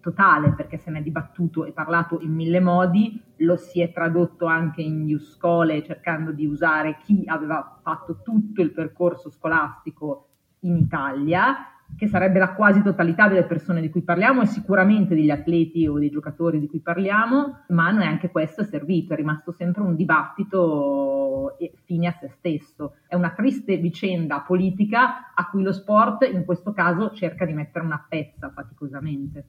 totale, 0.00 0.52
perché 0.52 0.78
se 0.78 0.90
ne 0.90 1.00
è 1.00 1.02
dibattuto 1.02 1.66
e 1.66 1.72
parlato 1.72 2.18
in 2.20 2.32
mille 2.32 2.60
modi, 2.60 3.22
lo 3.38 3.56
si 3.56 3.80
è 3.80 3.92
tradotto 3.92 4.46
anche 4.46 4.80
in 4.80 5.06
Jusscole 5.06 5.82
cercando 5.82 6.32
di 6.32 6.46
usare 6.46 6.96
chi 7.04 7.24
aveva 7.26 7.78
fatto 7.82 8.20
tutto 8.22 8.62
il 8.62 8.72
percorso 8.72 9.30
scolastico 9.30 10.28
in 10.64 10.76
Italia 10.76 11.68
che 11.96 12.08
sarebbe 12.08 12.38
la 12.38 12.54
quasi 12.54 12.82
totalità 12.82 13.28
delle 13.28 13.44
persone 13.44 13.80
di 13.80 13.90
cui 13.90 14.02
parliamo 14.02 14.42
e 14.42 14.46
sicuramente 14.46 15.14
degli 15.14 15.30
atleti 15.30 15.86
o 15.86 15.98
dei 15.98 16.10
giocatori 16.10 16.58
di 16.58 16.66
cui 16.66 16.80
parliamo, 16.80 17.64
ma 17.68 17.90
neanche 17.92 18.30
questo 18.30 18.62
è 18.62 18.64
servito, 18.64 19.12
è 19.12 19.16
rimasto 19.16 19.52
sempre 19.52 19.82
un 19.82 19.94
dibattito 19.94 21.56
fine 21.84 22.08
a 22.08 22.12
se 22.12 22.28
stesso. 22.28 22.96
È 23.06 23.14
una 23.14 23.30
triste 23.30 23.76
vicenda 23.76 24.40
politica 24.40 25.34
a 25.34 25.48
cui 25.48 25.62
lo 25.62 25.72
sport 25.72 26.28
in 26.32 26.44
questo 26.44 26.72
caso 26.72 27.10
cerca 27.10 27.44
di 27.44 27.52
mettere 27.52 27.84
una 27.84 28.04
pezza 28.08 28.50
faticosamente. 28.50 29.48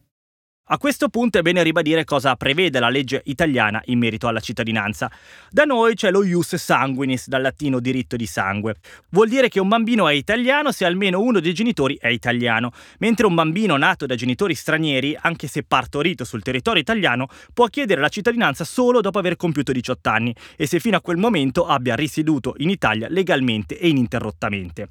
A 0.67 0.79
questo 0.79 1.09
punto 1.09 1.37
è 1.37 1.43
bene 1.43 1.61
ribadire 1.61 2.05
cosa 2.05 2.35
prevede 2.35 2.79
la 2.79 2.89
legge 2.89 3.21
italiana 3.25 3.83
in 3.85 3.99
merito 3.99 4.27
alla 4.27 4.39
cittadinanza. 4.39 5.11
Da 5.51 5.63
noi 5.63 5.93
c'è 5.93 6.09
lo 6.09 6.23
ius 6.23 6.55
sanguinis, 6.55 7.27
dal 7.27 7.43
latino 7.43 7.79
diritto 7.79 8.15
di 8.15 8.25
sangue. 8.25 8.77
Vuol 9.09 9.29
dire 9.29 9.47
che 9.47 9.59
un 9.59 9.67
bambino 9.67 10.07
è 10.07 10.13
italiano 10.13 10.71
se 10.71 10.83
almeno 10.83 11.21
uno 11.21 11.39
dei 11.39 11.53
genitori 11.53 11.99
è 12.01 12.07
italiano, 12.07 12.71
mentre 12.97 13.27
un 13.27 13.35
bambino 13.35 13.77
nato 13.77 14.07
da 14.07 14.15
genitori 14.15 14.55
stranieri, 14.55 15.15
anche 15.21 15.45
se 15.45 15.61
partorito 15.61 16.23
sul 16.23 16.41
territorio 16.41 16.81
italiano, 16.81 17.27
può 17.53 17.67
chiedere 17.67 18.01
la 18.01 18.09
cittadinanza 18.09 18.63
solo 18.63 19.01
dopo 19.01 19.19
aver 19.19 19.35
compiuto 19.35 19.71
18 19.71 20.09
anni 20.09 20.35
e 20.55 20.65
se 20.65 20.79
fino 20.79 20.97
a 20.97 21.01
quel 21.01 21.17
momento 21.17 21.67
abbia 21.67 21.93
risieduto 21.93 22.55
in 22.57 22.71
Italia 22.71 23.07
legalmente 23.07 23.77
e 23.77 23.87
ininterrottamente. 23.87 24.87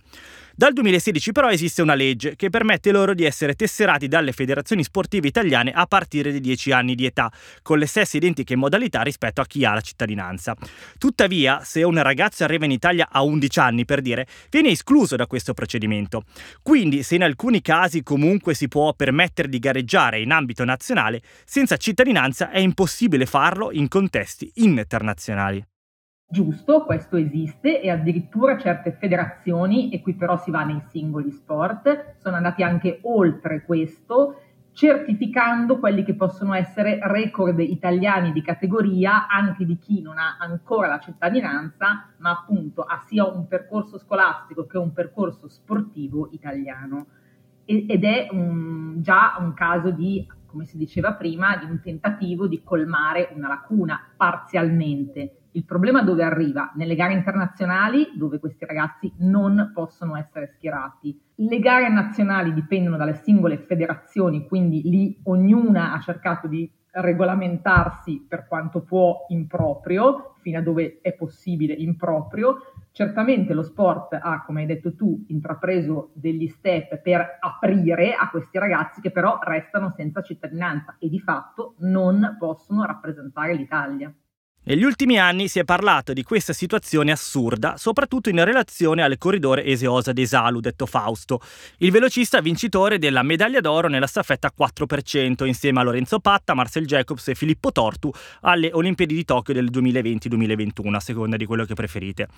Dal 0.57 0.73
2016 0.73 1.33
però 1.33 1.51
esiste 1.51 1.83
una 1.83 1.95
legge 1.95 2.37
che 2.37 2.49
permette 2.49 2.93
loro 2.93 3.13
di 3.13 3.25
essere 3.25 3.55
tesserati 3.55 4.07
dalle 4.07 4.31
federazioni 4.31 4.85
sportive 4.85 5.27
italiane 5.27 5.73
a 5.73 5.85
partire 5.87 6.31
dai 6.31 6.39
10 6.39 6.71
anni 6.71 6.95
di 6.95 7.07
età, 7.07 7.29
con 7.61 7.77
le 7.77 7.87
stesse 7.87 8.19
identiche 8.19 8.55
modalità 8.55 9.03
rispetto 9.03 9.41
a 9.41 9.47
chi 9.47 9.65
ha 9.65 9.75
la 9.75 9.81
cittadinanza. 9.81 10.55
Tuttavia, 10.97 11.65
se 11.65 11.83
un 11.83 12.01
ragazzo 12.01 12.45
arriva 12.45 12.67
in 12.67 12.71
Italia 12.71 13.09
a 13.11 13.25
11 13.25 13.59
anni, 13.59 13.85
per 13.85 14.01
dire, 14.01 14.29
viene 14.49 14.69
escluso 14.69 15.17
da 15.17 15.27
questo 15.27 15.55
procedimento. 15.55 16.23
Quindi, 16.63 17.03
se 17.03 17.17
in 17.17 17.25
alcuni 17.25 17.61
casi 17.61 18.05
comunque 18.05 18.55
si 18.55 18.69
può 18.69 18.93
permettere 18.95 19.49
di 19.49 19.59
gareggiare 19.59 20.21
in 20.21 20.31
ambito 20.31 20.65
nazionale, 20.65 21.21
senza 21.45 21.77
cittadinanza 21.77 22.51
è 22.51 22.61
impossibile 22.61 23.27
farlo 23.27 23.73
in 23.73 23.89
contesti 23.89 24.53
internazionali. 24.55 25.74
Giusto, 26.35 26.83
questo 26.83 27.17
esiste 27.17 27.81
e 27.81 27.91
addirittura 27.91 28.59
certe 28.59 28.91
federazioni, 28.91 29.91
e 29.91 30.03
qui 30.03 30.15
però 30.15 30.37
si 30.37 30.51
va 30.51 30.65
nei 30.65 30.83
singoli 30.89 31.31
sport, 31.31 32.17
sono 32.17 32.35
andati 32.35 32.65
anche 32.65 32.99
oltre 33.03 33.63
questo, 33.63 34.41
certificando 34.73 35.79
quelli 35.79 36.03
che 36.03 36.17
possono 36.17 36.53
essere 36.53 36.99
record 37.03 37.61
italiani 37.61 38.33
di 38.33 38.43
categoria 38.43 39.29
anche 39.29 39.65
di 39.65 39.79
chi 39.79 40.03
non 40.03 40.19
ha 40.19 40.37
ancora 40.41 40.89
la 40.89 40.99
cittadinanza, 40.99 42.09
ma 42.17 42.31
appunto 42.33 42.83
ha 42.83 42.99
sia 43.07 43.25
un 43.25 43.47
percorso 43.47 43.97
scolastico 43.97 44.67
che 44.67 44.77
un 44.77 44.93
percorso 44.93 45.49
sportivo 45.49 46.31
italiano. 46.33 47.07
Ed 47.65 48.03
è 48.03 48.27
un, 48.33 49.01
già 49.03 49.37
un 49.39 49.55
caso 49.55 49.93
di, 49.93 50.27
come 50.55 50.67
si 50.67 50.77
diceva 50.79 51.15
prima, 51.15 51.57
di 51.57 51.65
un 51.65 51.81
tentativo 51.81 52.47
di 52.47 52.63
colmare 52.63 53.33
una 53.35 53.49
lacuna 53.49 54.01
parzialmente 54.17 55.41
il 55.55 55.65
problema 55.65 56.03
dove 56.03 56.25
arriva? 56.25 56.73
Nelle 56.75 56.97
gare 56.97 57.13
internazionali 57.13 58.11
dove 58.15 58.41
questi 58.41 58.65
ragazzi 58.65 59.13
non 59.19 59.71
possono 59.73 60.17
essere 60.17 60.53
schierati. 60.57 61.17
Le 61.37 61.59
gare 61.61 61.89
nazionali 61.89 62.53
dipendono 62.53 62.97
dalle 62.97 63.21
singole 63.23 63.59
federazioni, 63.59 64.49
quindi 64.49 64.83
lì 64.83 65.21
ognuna 65.25 65.93
ha 65.93 66.01
cercato 66.01 66.49
di 66.49 66.69
regolamentarsi 66.95 68.25
per 68.29 68.47
quanto 68.47 68.83
può 68.83 69.25
in 69.29 69.47
proprio, 69.47 70.35
fino 70.41 70.59
a 70.59 70.63
dove 70.63 70.99
è 71.01 71.13
possibile 71.15 71.73
in 71.73 71.97
proprio. 71.97 72.73
Certamente 72.93 73.55
lo 73.55 73.63
sport 73.63 74.19
ha, 74.21 74.45
come 74.45 74.61
hai 74.61 74.67
detto 74.67 74.95
tu, 74.95 75.25
intrapreso 75.29 76.11
degli 76.15 76.47
step 76.47 76.99
per 76.99 77.39
aprire 77.41 78.15
a 78.15 78.31
questi 78.31 78.59
ragazzi 78.59 79.01
che 79.01 79.11
però 79.11 79.39
restano 79.43 79.93
senza 79.97 80.23
cittadinanza 80.23 80.97
e 80.99 81.09
di 81.09 81.19
fatto 81.19 81.75
non 81.79 82.37
possono 82.39 82.85
rappresentare 82.85 83.55
l'Italia. 83.55 84.15
Negli 84.67 84.83
ultimi 84.83 85.19
anni 85.19 85.47
si 85.49 85.59
è 85.59 85.65
parlato 85.65 86.15
di 86.15 86.23
questa 86.23 86.55
situazione 86.55 87.13
assurda, 87.13 87.77
soprattutto 87.77 88.31
in 88.31 88.43
relazione 88.43 89.03
al 89.03 89.19
corridore 89.19 89.63
Eseosa 89.63 90.15
Desalu, 90.15 90.61
detto 90.61 90.87
Fausto, 90.87 91.43
il 91.79 91.91
velocista 91.91 92.41
vincitore 92.41 92.99
della 92.99 93.23
medaglia 93.23 93.61
d'oro 93.61 93.89
nella 93.89 94.07
staffetta 94.07 94.51
4% 94.59 95.45
insieme 95.45 95.81
a 95.81 95.83
Lorenzo 95.83 96.19
Patta, 96.19 96.55
Marcel 96.55 96.87
Jacobs 96.87 97.29
e 97.29 97.35
Filippo 97.35 97.73
Tortu 97.73 98.11
alle 98.41 98.71
Olimpiadi 98.73 99.15
di 99.15 99.27
Tokyo 99.27 99.53
del 99.53 99.69
2020-2021, 99.71 100.95
a 100.95 101.01
seconda 101.01 101.37
di 101.37 101.45
quello 101.45 101.67
che 101.67 101.75
preferite. 101.75 102.29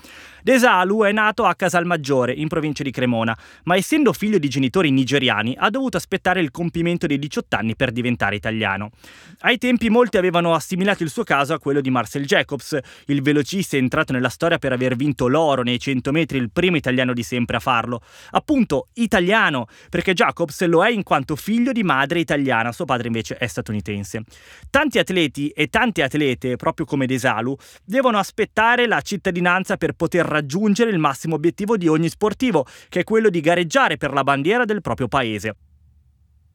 Desalu 0.43 1.05
è 1.05 1.13
nato 1.13 1.45
a 1.45 1.55
Casalmaggiore, 1.55 2.33
in 2.33 2.49
provincia 2.49 2.83
di 2.83 2.91
Cremona, 2.91 3.39
ma 3.67 3.77
essendo 3.77 4.13
figlio 4.13 4.39
di 4.39 4.49
genitori 4.49 4.91
nigeriani 4.91 5.55
ha 5.57 5.71
dovuto 5.71 5.97
aspettare 5.97 6.41
il 6.41 6.51
compimento 6.51 7.07
dei 7.07 7.21
18 7.21 7.55
anni 7.55 7.77
per 7.77 7.93
diventare 7.93 8.35
italiano. 8.35 8.91
Ai 9.43 9.59
tempi 9.59 9.91
molti 9.91 10.17
avevano 10.17 10.55
assimilato 10.55 11.05
il 11.05 11.11
suo 11.11 11.23
caso 11.23 11.55
a 11.55 11.61
quello 11.61 11.81
di 11.81 11.91
Marcel 11.91 12.15
Russell 12.17 12.25
Jacobs, 12.25 12.79
il 13.07 13.23
velocista 13.23 13.77
è 13.77 13.81
entrato 13.81 14.13
nella 14.13 14.29
storia 14.29 14.59
per 14.59 14.73
aver 14.73 14.97
vinto 14.97 15.29
l'oro 15.29 15.63
nei 15.63 15.79
100 15.79 16.11
metri, 16.13 16.39
il 16.39 16.51
primo 16.51 16.77
italiano 16.77 17.13
di 17.13 17.23
sempre 17.23 17.57
a 17.57 17.61
farlo. 17.61 18.01
Appunto, 18.31 18.89
italiano, 18.95 19.67
perché 19.91 20.15
Jacobs 20.15 20.65
lo 20.67 20.85
è 20.85 20.91
in 20.91 21.03
quanto 21.03 21.37
figlio 21.37 21.73
di 21.73 21.83
madre 21.83 22.21
italiana, 22.21 22.73
suo 22.73 22.85
padre 22.85 23.09
invece 23.09 23.37
è 23.37 23.47
statunitense. 23.47 24.23
Tanti 24.71 24.99
atleti 24.99 25.49
e 25.51 25.69
tante 25.69 26.03
atlete, 26.03 26.57
proprio 26.57 26.87
come 26.87 27.07
Desalu, 27.07 27.57
devono 27.85 28.19
aspettare 28.19 28.87
la 28.87 29.01
cittadinanza 29.01 29.77
per 29.77 29.93
poter 29.93 30.25
raggiungere 30.25 30.91
il 30.91 30.99
massimo 30.99 31.35
obiettivo 31.35 31.77
di 31.77 31.89
ogni 31.89 32.09
sportivo, 32.09 32.67
che 32.89 33.01
è 33.01 33.05
quello 33.05 33.29
di 33.29 33.41
gareggiare 33.41 33.97
per 33.97 34.13
la 34.13 34.23
bandiera 34.23 34.65
del 34.65 34.81
proprio 34.81 35.09
paese. 35.09 35.55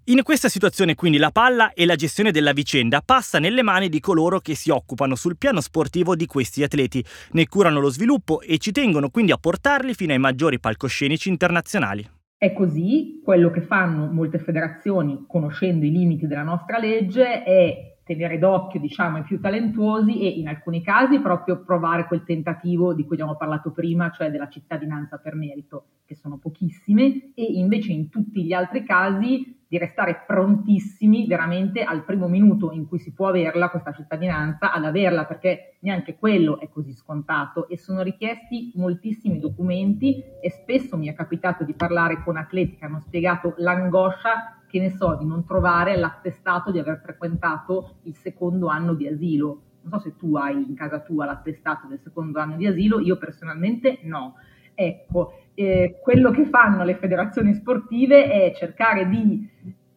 In 0.05 0.23
questa 0.23 0.49
situazione 0.49 0.95
quindi 0.95 1.19
la 1.19 1.29
palla 1.29 1.73
e 1.73 1.85
la 1.85 1.93
gestione 1.93 2.31
della 2.31 2.53
vicenda 2.53 3.03
passa 3.05 3.37
nelle 3.37 3.61
mani 3.61 3.87
di 3.87 3.99
coloro 3.99 4.39
che 4.39 4.55
si 4.55 4.71
occupano 4.71 5.13
sul 5.13 5.37
piano 5.37 5.61
sportivo 5.61 6.15
di 6.15 6.25
questi 6.25 6.63
atleti, 6.63 7.05
ne 7.33 7.47
curano 7.47 7.79
lo 7.79 7.89
sviluppo 7.89 8.41
e 8.41 8.57
ci 8.57 8.71
tengono 8.71 9.11
quindi 9.11 9.31
a 9.31 9.37
portarli 9.37 9.93
fino 9.93 10.11
ai 10.11 10.17
maggiori 10.17 10.59
palcoscenici 10.59 11.29
internazionali. 11.29 12.09
È 12.35 12.51
così, 12.51 13.21
quello 13.23 13.51
che 13.51 13.61
fanno 13.61 14.11
molte 14.11 14.39
federazioni, 14.39 15.25
conoscendo 15.27 15.85
i 15.85 15.91
limiti 15.91 16.25
della 16.25 16.41
nostra 16.41 16.79
legge, 16.79 17.43
è 17.43 17.97
tenere 18.03 18.39
d'occhio 18.39 18.79
diciamo, 18.79 19.19
i 19.19 19.23
più 19.23 19.39
talentuosi 19.39 20.19
e 20.21 20.29
in 20.29 20.47
alcuni 20.47 20.81
casi 20.81 21.19
proprio 21.19 21.63
provare 21.63 22.07
quel 22.07 22.23
tentativo 22.23 22.95
di 22.95 23.03
cui 23.03 23.13
abbiamo 23.13 23.37
parlato 23.37 23.69
prima, 23.71 24.09
cioè 24.09 24.31
della 24.31 24.49
cittadinanza 24.49 25.19
per 25.19 25.35
merito, 25.35 25.89
che 26.07 26.15
sono 26.15 26.39
pochissime, 26.39 27.33
e 27.35 27.43
invece 27.43 27.91
in 27.91 28.09
tutti 28.09 28.43
gli 28.43 28.53
altri 28.53 28.83
casi 28.83 29.59
di 29.71 29.77
restare 29.77 30.25
prontissimi 30.27 31.27
veramente 31.27 31.81
al 31.81 32.03
primo 32.03 32.27
minuto 32.27 32.73
in 32.73 32.89
cui 32.89 32.99
si 32.99 33.13
può 33.13 33.29
averla 33.29 33.69
questa 33.69 33.93
cittadinanza, 33.93 34.73
ad 34.73 34.83
averla 34.83 35.23
perché 35.23 35.77
neanche 35.79 36.17
quello 36.17 36.59
è 36.59 36.67
così 36.67 36.91
scontato 36.91 37.69
e 37.69 37.77
sono 37.77 38.01
richiesti 38.01 38.73
moltissimi 38.75 39.39
documenti 39.39 40.21
e 40.41 40.49
spesso 40.49 40.97
mi 40.97 41.07
è 41.07 41.13
capitato 41.13 41.63
di 41.63 41.73
parlare 41.73 42.21
con 42.21 42.35
atleti 42.35 42.75
che 42.75 42.83
hanno 42.83 42.99
spiegato 42.99 43.53
l'angoscia 43.59 44.61
che 44.67 44.81
ne 44.81 44.89
so 44.89 45.15
di 45.15 45.25
non 45.25 45.45
trovare 45.45 45.95
l'attestato 45.95 46.69
di 46.69 46.77
aver 46.77 46.99
frequentato 47.01 47.99
il 48.03 48.15
secondo 48.15 48.67
anno 48.67 48.93
di 48.93 49.07
asilo 49.07 49.61
Non 49.83 49.93
so 49.93 49.99
se 49.99 50.17
tu 50.17 50.35
hai 50.35 50.55
in 50.67 50.75
casa 50.75 50.99
tua 50.99 51.23
l'attestato 51.23 51.87
del 51.87 52.01
secondo 52.01 52.39
anno 52.41 52.57
di 52.57 52.67
asilo, 52.67 52.99
io 52.99 53.15
personalmente 53.15 53.99
no. 54.03 54.35
Ecco, 54.85 55.33
eh, 55.53 55.99
quello 56.01 56.31
che 56.31 56.45
fanno 56.45 56.83
le 56.83 56.95
federazioni 56.95 57.53
sportive 57.53 58.29
è 58.29 58.53
cercare 58.55 59.07
di 59.07 59.49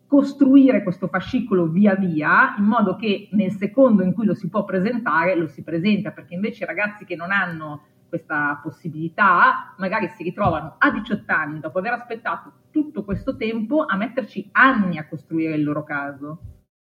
costruire 0.06 0.82
questo 0.82 1.08
fascicolo 1.08 1.66
via 1.66 1.94
via 1.96 2.54
in 2.58 2.64
modo 2.64 2.94
che 2.94 3.28
nel 3.32 3.50
secondo 3.52 4.02
in 4.02 4.12
cui 4.12 4.26
lo 4.26 4.34
si 4.34 4.48
può 4.48 4.64
presentare 4.64 5.34
lo 5.34 5.48
si 5.48 5.62
presenta, 5.62 6.12
perché 6.12 6.34
invece 6.34 6.64
i 6.64 6.66
ragazzi 6.66 7.04
che 7.04 7.16
non 7.16 7.32
hanno 7.32 7.82
questa 8.08 8.60
possibilità 8.62 9.74
magari 9.78 10.08
si 10.08 10.22
ritrovano 10.22 10.76
a 10.78 10.90
18 10.92 11.32
anni, 11.32 11.58
dopo 11.58 11.80
aver 11.80 11.94
aspettato 11.94 12.52
tutto 12.70 13.02
questo 13.02 13.36
tempo, 13.36 13.84
a 13.84 13.96
metterci 13.96 14.50
anni 14.52 14.98
a 14.98 15.08
costruire 15.08 15.54
il 15.54 15.64
loro 15.64 15.82
caso. 15.82 16.38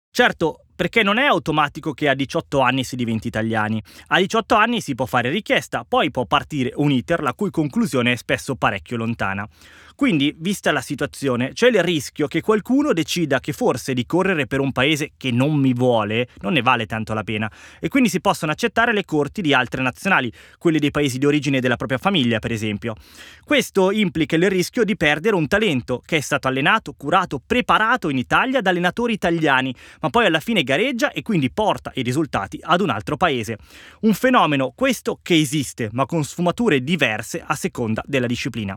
Certo, 0.10 0.65
perché 0.76 1.04
non 1.04 1.18
è 1.18 1.26
automatico 1.26 1.94
che 1.94 2.10
a 2.10 2.14
18 2.14 2.60
anni 2.60 2.84
si 2.84 2.96
diventi 2.96 3.28
italiani. 3.28 3.82
A 4.08 4.20
18 4.20 4.56
anni 4.56 4.82
si 4.82 4.96
può 4.96 5.06
fare 5.06 5.30
richiesta, 5.30 5.86
poi 5.88 6.12
può 6.12 6.26
partire 6.26 6.74
un 6.76 6.92
iter 6.92 7.22
la 7.22 7.34
cui 7.34 7.50
conclusione 7.50 8.12
è 8.12 8.16
spesso 8.16 8.56
parecchio 8.56 8.98
lontana. 8.98 9.48
Quindi, 9.96 10.36
vista 10.38 10.74
la 10.74 10.82
situazione, 10.82 11.54
c'è 11.54 11.70
il 11.70 11.82
rischio 11.82 12.28
che 12.28 12.42
qualcuno 12.42 12.92
decida 12.92 13.40
che 13.40 13.54
forse 13.54 13.94
di 13.94 14.06
correre 14.06 14.46
per 14.46 14.60
un 14.60 14.74
paese 14.74 15.12
che 15.16 15.32
non 15.32 15.56
mi 15.56 15.74
vuole 15.74 16.28
non 16.42 16.52
ne 16.52 16.62
vale 16.62 16.86
tanto 16.86 17.14
la 17.14 17.24
pena 17.24 17.50
e 17.80 17.88
quindi 17.88 18.10
si 18.10 18.20
possono 18.20 18.52
accettare 18.52 18.94
le 18.94 19.06
corti 19.06 19.42
di 19.42 19.54
altre 19.54 19.82
nazionali, 19.82 20.30
quelle 20.58 20.80
dei 20.80 20.92
paesi 20.92 21.18
di 21.18 21.26
origine 21.26 21.62
della 21.62 21.78
propria 21.78 21.98
famiglia, 21.98 22.40
per 22.40 22.52
esempio. 22.52 22.96
Questo 23.46 23.92
implica 23.92 24.36
il 24.36 24.50
rischio 24.50 24.84
di 24.84 24.98
perdere 24.98 25.36
un 25.36 25.48
talento 25.48 26.02
che 26.06 26.18
è 26.18 26.22
stato 26.22 26.50
allenato, 26.50 26.94
curato, 26.98 27.42
preparato 27.46 28.10
in 28.10 28.18
Italia 28.18 28.60
da 28.60 28.72
allenatori 28.72 29.14
italiani, 29.14 29.74
ma 30.02 30.10
poi 30.10 30.26
alla 30.26 30.42
fine 30.42 30.64
gareggia 30.64 31.12
e 31.12 31.22
quindi 31.22 31.52
porta 31.52 31.92
i 31.96 32.02
risultati 32.02 32.60
ad 32.62 32.82
un 32.82 32.90
altro 32.90 33.16
paese. 33.16 33.58
Un 34.02 34.14
fenomeno 34.14 34.74
questo 34.76 35.20
che 35.22 35.36
esiste, 35.36 35.90
ma 35.94 36.06
con 36.06 36.26
sfumature 36.26 36.84
diverse 36.84 37.42
a 37.46 37.56
seconda 37.56 38.04
della 38.06 38.28
disciplina. 38.28 38.76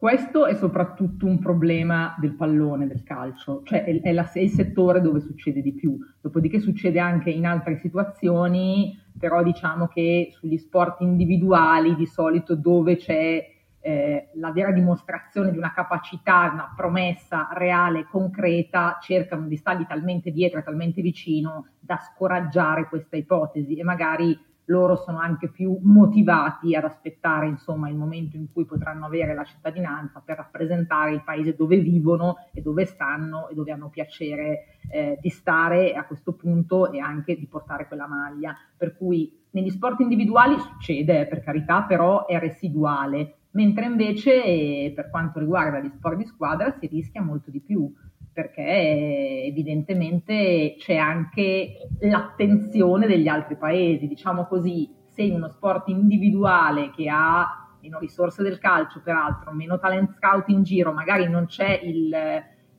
Questo 0.00 0.46
è 0.46 0.54
soprattutto 0.54 1.26
un 1.26 1.38
problema 1.38 2.16
del 2.18 2.32
pallone, 2.32 2.86
del 2.86 3.02
calcio, 3.02 3.60
cioè 3.64 3.84
è, 3.84 4.00
è, 4.00 4.12
la, 4.12 4.32
è, 4.32 4.38
il 4.38 4.48
settore 4.48 5.02
dove 5.02 5.20
succede 5.20 5.60
di 5.60 5.74
più. 5.74 5.98
Dopodiché 6.22 6.58
succede 6.58 6.98
anche 6.98 7.28
in 7.28 7.44
altre 7.44 7.76
situazioni, 7.76 8.98
però 9.18 9.42
diciamo 9.42 9.88
che 9.88 10.30
sugli 10.32 10.56
sport 10.56 11.02
individuali 11.02 11.94
di 11.96 12.06
solito 12.06 12.54
dove 12.54 12.96
c'è 12.96 13.46
eh, 13.78 14.30
la 14.36 14.50
vera 14.52 14.72
dimostrazione 14.72 15.50
di 15.50 15.58
una 15.58 15.74
capacità, 15.74 16.48
una 16.50 16.72
promessa 16.74 17.50
reale, 17.52 18.06
concreta, 18.06 18.96
cercano 19.02 19.48
di 19.48 19.56
stargli 19.56 19.86
talmente 19.86 20.30
dietro 20.30 20.60
e 20.60 20.62
talmente 20.62 21.02
vicino 21.02 21.66
da 21.78 21.98
scoraggiare 21.98 22.88
questa 22.88 23.18
ipotesi 23.18 23.76
e 23.76 23.84
magari 23.84 24.48
loro 24.70 24.96
sono 24.96 25.18
anche 25.18 25.48
più 25.48 25.78
motivati 25.82 26.74
ad 26.74 26.84
aspettare 26.84 27.46
insomma, 27.46 27.88
il 27.88 27.96
momento 27.96 28.36
in 28.36 28.50
cui 28.52 28.64
potranno 28.64 29.04
avere 29.04 29.34
la 29.34 29.44
cittadinanza 29.44 30.22
per 30.24 30.36
rappresentare 30.36 31.12
il 31.12 31.22
paese 31.22 31.54
dove 31.54 31.76
vivono 31.78 32.36
e 32.54 32.62
dove 32.62 32.86
stanno 32.86 33.48
e 33.48 33.54
dove 33.54 33.72
hanno 33.72 33.90
piacere 33.90 34.78
eh, 34.90 35.18
di 35.20 35.28
stare 35.28 35.92
a 35.94 36.04
questo 36.04 36.32
punto 36.32 36.90
e 36.90 37.00
anche 37.00 37.36
di 37.36 37.46
portare 37.46 37.86
quella 37.86 38.06
maglia. 38.06 38.56
Per 38.76 38.96
cui 38.96 39.38
negli 39.50 39.70
sport 39.70 40.00
individuali 40.00 40.58
succede, 40.58 41.26
per 41.26 41.42
carità, 41.42 41.82
però 41.82 42.26
è 42.26 42.38
residuale, 42.38 43.34
mentre 43.52 43.86
invece 43.86 44.44
eh, 44.44 44.92
per 44.94 45.10
quanto 45.10 45.40
riguarda 45.40 45.80
gli 45.80 45.90
sport 45.90 46.16
di 46.16 46.24
squadra 46.24 46.70
si 46.78 46.86
rischia 46.86 47.20
molto 47.20 47.50
di 47.50 47.60
più 47.60 47.92
perché 48.32 49.44
evidentemente 49.44 50.74
c'è 50.78 50.96
anche 50.96 51.88
l'attenzione 52.00 53.06
degli 53.06 53.28
altri 53.28 53.56
paesi, 53.56 54.06
diciamo 54.06 54.46
così, 54.46 54.88
se 55.06 55.22
in 55.22 55.34
uno 55.34 55.48
sport 55.48 55.88
individuale 55.88 56.90
che 56.90 57.08
ha 57.08 57.60
meno 57.82 57.98
risorse 57.98 58.42
del 58.42 58.58
calcio, 58.58 59.00
peraltro, 59.02 59.52
meno 59.52 59.78
talent 59.78 60.12
scout 60.12 60.48
in 60.48 60.62
giro, 60.62 60.92
magari 60.92 61.28
non 61.28 61.46
c'è 61.46 61.80
il, 61.82 62.08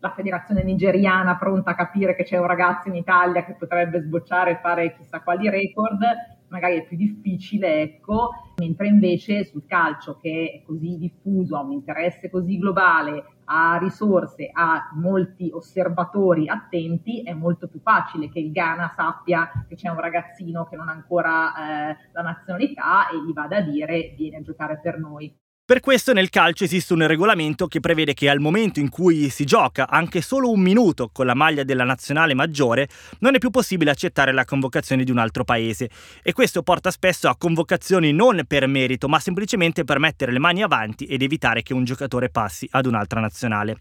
la 0.02 0.14
federazione 0.16 0.64
nigeriana 0.64 1.38
pronta 1.38 1.72
a 1.72 1.76
capire 1.76 2.16
che 2.16 2.24
c'è 2.24 2.38
un 2.38 2.48
ragazzo 2.48 2.88
in 2.88 2.96
Italia 2.96 3.44
che 3.46 3.56
potrebbe 3.58 4.02
sbocciare 4.02 4.52
e 4.52 4.60
fare 4.62 4.96
chissà 4.96 5.22
quali 5.22 5.50
record, 5.50 6.00
magari 6.48 6.78
è 6.78 6.86
più 6.86 6.98
difficile, 6.98 7.82
ecco, 7.82 8.32
mentre 8.58 8.88
invece 8.88 9.44
sul 9.46 9.66
calcio 9.66 10.18
che 10.18 10.62
è 10.62 10.66
così 10.66 10.98
diffuso, 10.98 11.56
ha 11.56 11.62
un 11.62 11.72
interesse 11.72 12.30
così 12.30 12.58
globale, 12.58 13.24
ha 13.54 13.78
risorse, 13.78 14.50
ha 14.52 14.92
molti 14.94 15.50
osservatori 15.52 16.48
attenti, 16.48 17.22
è 17.22 17.34
molto 17.34 17.68
più 17.68 17.82
facile 17.82 18.30
che 18.30 18.40
il 18.40 18.52
Ghana 18.52 18.94
sappia 18.96 19.66
che 19.68 19.76
c'è 19.76 19.90
un 19.90 20.00
ragazzino 20.00 20.66
che 20.66 20.78
non 20.78 20.88
ha 20.88 20.94
ancora 20.94 21.90
eh, 21.90 21.98
la 22.14 22.22
nazionalità 22.22 23.10
e 23.10 23.22
gli 23.22 23.34
vada 23.34 23.58
a 23.58 23.62
dire 23.62 24.14
vieni 24.16 24.38
a 24.38 24.42
giocare 24.42 24.80
per 24.80 24.98
noi. 24.98 25.38
Per 25.72 25.80
questo 25.80 26.12
nel 26.12 26.30
calcio 26.30 26.66
esiste 26.66 26.92
un 26.92 27.08
regolamento 27.08 27.68
che 27.68 27.80
prevede 27.80 28.14
che 28.14 28.28
al 28.28 28.42
momento 28.42 28.82
in 28.82 28.90
cui 28.90 29.30
si 29.30 29.46
gioca 29.46 29.88
anche 29.88 30.20
solo 30.20 30.52
un 30.52 30.60
minuto 30.60 31.10
con 31.14 31.26
la 31.26 31.34
maglia 31.34 31.64
della 31.64 31.86
nazionale 31.86 32.34
maggiore, 32.34 32.90
non 33.20 33.36
è 33.36 33.38
più 33.38 33.52
possibile 33.52 33.90
accettare 33.90 34.34
la 34.34 34.44
convocazione 34.44 35.06
di 35.06 35.12
un 35.12 35.18
altro 35.18 35.46
paese. 35.46 35.90
E 36.24 36.34
questo 36.34 36.62
porta 36.62 36.92
spesso 36.92 37.30
a 37.30 37.38
convocazioni 37.38 38.12
non 38.12 38.44
per 38.46 38.68
merito, 38.68 39.08
ma 39.08 39.22
semplicemente 39.22 39.86
per 39.86 39.98
mettere 40.00 40.34
le 40.34 40.40
mani 40.40 40.62
avanti 40.62 41.06
ed 41.06 41.22
evitare 41.22 41.64
che 41.64 41.74
un 41.74 41.86
giocatore 41.86 42.30
passi 42.30 42.68
ad 42.72 42.86
un'altra 42.86 43.22
nazionale. 43.22 43.78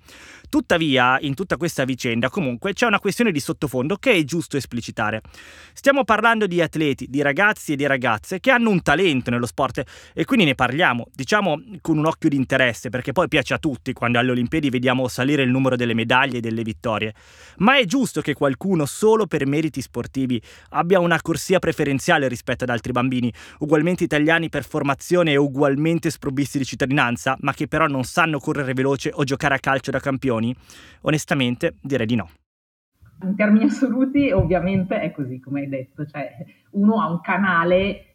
Tuttavia, 0.49 1.19
in 1.21 1.35
tutta 1.35 1.57
questa 1.57 1.83
vicenda, 1.85 2.29
comunque, 2.29 2.73
c'è 2.73 2.87
una 2.87 3.01
questione 3.01 3.33
di 3.33 3.41
sottofondo 3.41 3.97
che 3.97 4.13
è 4.13 4.23
giusto 4.23 4.57
esplicitare. 4.57 5.23
Stiamo 5.73 6.05
parlando 6.05 6.47
di 6.47 6.63
atleti, 6.63 7.09
di 7.09 7.21
ragazzi 7.21 7.73
e 7.73 7.77
di 7.77 7.87
ragazze 7.87 8.39
che 8.39 8.53
hanno 8.53 8.71
un 8.71 8.81
talento 8.81 9.31
nello 9.31 9.47
sport 9.47 9.83
e 10.15 10.25
quindi 10.25 10.45
ne 10.45 10.55
parliamo, 10.55 11.09
diciamo, 11.13 11.61
con 11.81 11.99
un 11.99 12.07
occhio 12.07 12.29
di 12.29 12.37
interesse, 12.37 12.89
perché 12.89 13.13
poi 13.13 13.29
piace 13.29 13.55
a 13.55 13.59
tutti 13.59 13.93
quando 13.93 14.19
alle 14.19 14.31
Olimpiadi 14.31 14.71
vediamo 14.71 15.09
salire 15.09 15.43
il 15.43 15.51
numero 15.51 15.77
delle 15.77 15.95
medaglie 15.95 16.39
e 16.39 16.41
delle 16.41 16.63
vittorie. 16.63 17.15
Ma 17.59 17.79
è 17.79 17.85
giusto 17.85 18.21
che 18.21 18.35
qualcuno, 18.35 18.87
solo 18.87 19.27
per 19.27 19.47
meriti 19.47 19.81
sportivi, 19.81 20.41
abbia 20.71 21.01
una 21.01 21.21
corsia 21.21 21.59
preferenziale 21.59 22.29
rispetto 22.29 22.65
ad 22.65 22.71
altri 22.71 22.93
bambini, 22.93 23.33
ugualmente 23.59 24.05
italiani 24.05 24.49
per 24.49 24.65
formazione 24.65 25.33
e 25.33 25.37
ugualmente 25.37 26.11
sprovvisti 26.11 26.59
di 26.59 26.65
cittadinanza, 26.65 27.37
ma 27.41 27.53
che 27.53 27.69
però 27.69 27.87
non 27.87 28.05
sanno 28.05 28.39
correre 28.39 28.75
veloce 28.75 29.11
o 29.13 29.25
giocare 29.25 29.55
a 29.55 29.59
calcio 29.59 29.91
da 29.91 30.01
campioni? 30.01 30.55
Onestamente 31.03 31.75
direi 31.81 32.07
di 32.07 32.15
no. 32.17 32.31
In 33.23 33.37
termini 33.37 33.67
assoluti 33.67 34.31
ovviamente 34.31 34.99
è 34.99 35.13
così 35.13 35.41
come 35.41 35.61
hai 35.61 35.69
detto, 35.69 36.07
cioè 36.07 36.31
uno 36.71 37.03
ha 37.03 37.11
un 37.11 37.21
canale 37.21 38.10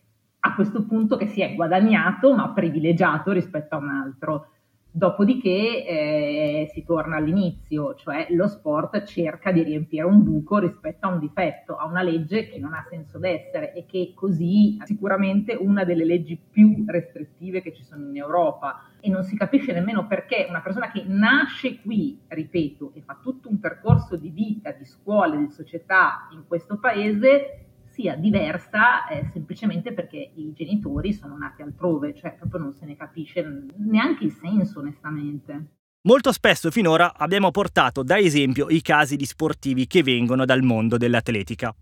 a 0.46 0.54
questo 0.54 0.86
punto 0.86 1.18
che 1.18 1.26
si 1.26 1.42
è 1.42 1.56
guadagnato 1.56 2.36
ma 2.36 2.50
privilegiato 2.50 3.32
rispetto 3.32 3.76
a 3.76 3.80
un 3.80 3.90
altro. 3.90 4.50
Dopodiché 4.92 5.86
eh, 5.86 6.70
si 6.72 6.86
torna 6.86 7.18
all'inizio, 7.18 7.96
cioè 7.96 8.28
lo 8.30 8.48
sport 8.48 9.04
cerca 9.04 9.52
di 9.52 9.62
riempire 9.62 10.06
un 10.06 10.24
buco 10.24 10.60
rispetto 10.60 11.08
a 11.08 11.10
un 11.10 11.20
difetto, 11.20 11.76
a 11.76 11.86
una 11.86 12.02
legge 12.02 12.48
che 12.48 12.60
non 12.60 12.74
ha 12.74 12.86
senso 12.90 13.18
d'essere 13.18 13.74
e 13.74 13.86
che 13.86 14.14
così 14.16 14.78
è 14.82 14.86
sicuramente 14.86 15.54
una 15.54 15.84
delle 15.84 16.06
leggi 16.06 16.40
più 16.50 16.86
restrittive 16.88 17.62
che 17.62 17.74
ci 17.74 17.84
sono 17.84 18.08
in 18.08 18.16
Europa 18.16 18.84
e 19.02 19.10
non 19.10 19.24
si 19.24 19.36
capisce 19.36 19.74
nemmeno 19.74 20.08
perché 20.08 20.46
una 20.48 20.62
persona 20.62 20.90
che 20.90 21.04
nasce 21.06 21.82
qui, 21.82 22.22
ripeto, 22.30 22.94
e 22.94 23.02
fa 23.02 23.20
tutto 23.22 23.50
un 23.50 23.60
percorso 23.60 24.16
di 24.16 24.30
vita, 24.30 24.72
di 24.72 24.86
scuole, 24.86 25.38
di 25.38 25.50
società 25.50 26.30
in 26.32 26.46
questo 26.48 26.80
paese, 26.80 27.65
sia 27.96 28.16
diversa 28.16 29.08
eh, 29.08 29.30
semplicemente 29.32 29.94
perché 29.94 30.32
i 30.36 30.52
genitori 30.54 31.14
sono 31.14 31.38
nati 31.38 31.62
altrove, 31.62 32.14
cioè 32.14 32.36
proprio 32.36 32.60
non 32.60 32.74
se 32.74 32.86
ne 32.86 32.98
capisce 32.98 33.66
neanche 33.78 34.26
il 34.26 34.32
senso 34.32 34.80
onestamente. 34.80 35.66
Molto 36.02 36.32
spesso 36.34 36.70
finora 36.70 37.16
abbiamo 37.16 37.50
portato 37.52 38.04
da 38.04 38.18
esempio 38.18 38.68
i 38.70 38.82
casi 38.82 39.16
di 39.16 39.26
sportivi 39.26 39.88
che 39.88 40.04
vengono 40.04 40.46
dal 40.46 40.62
mondo 40.62 40.98
dell'atletica. 40.98 41.74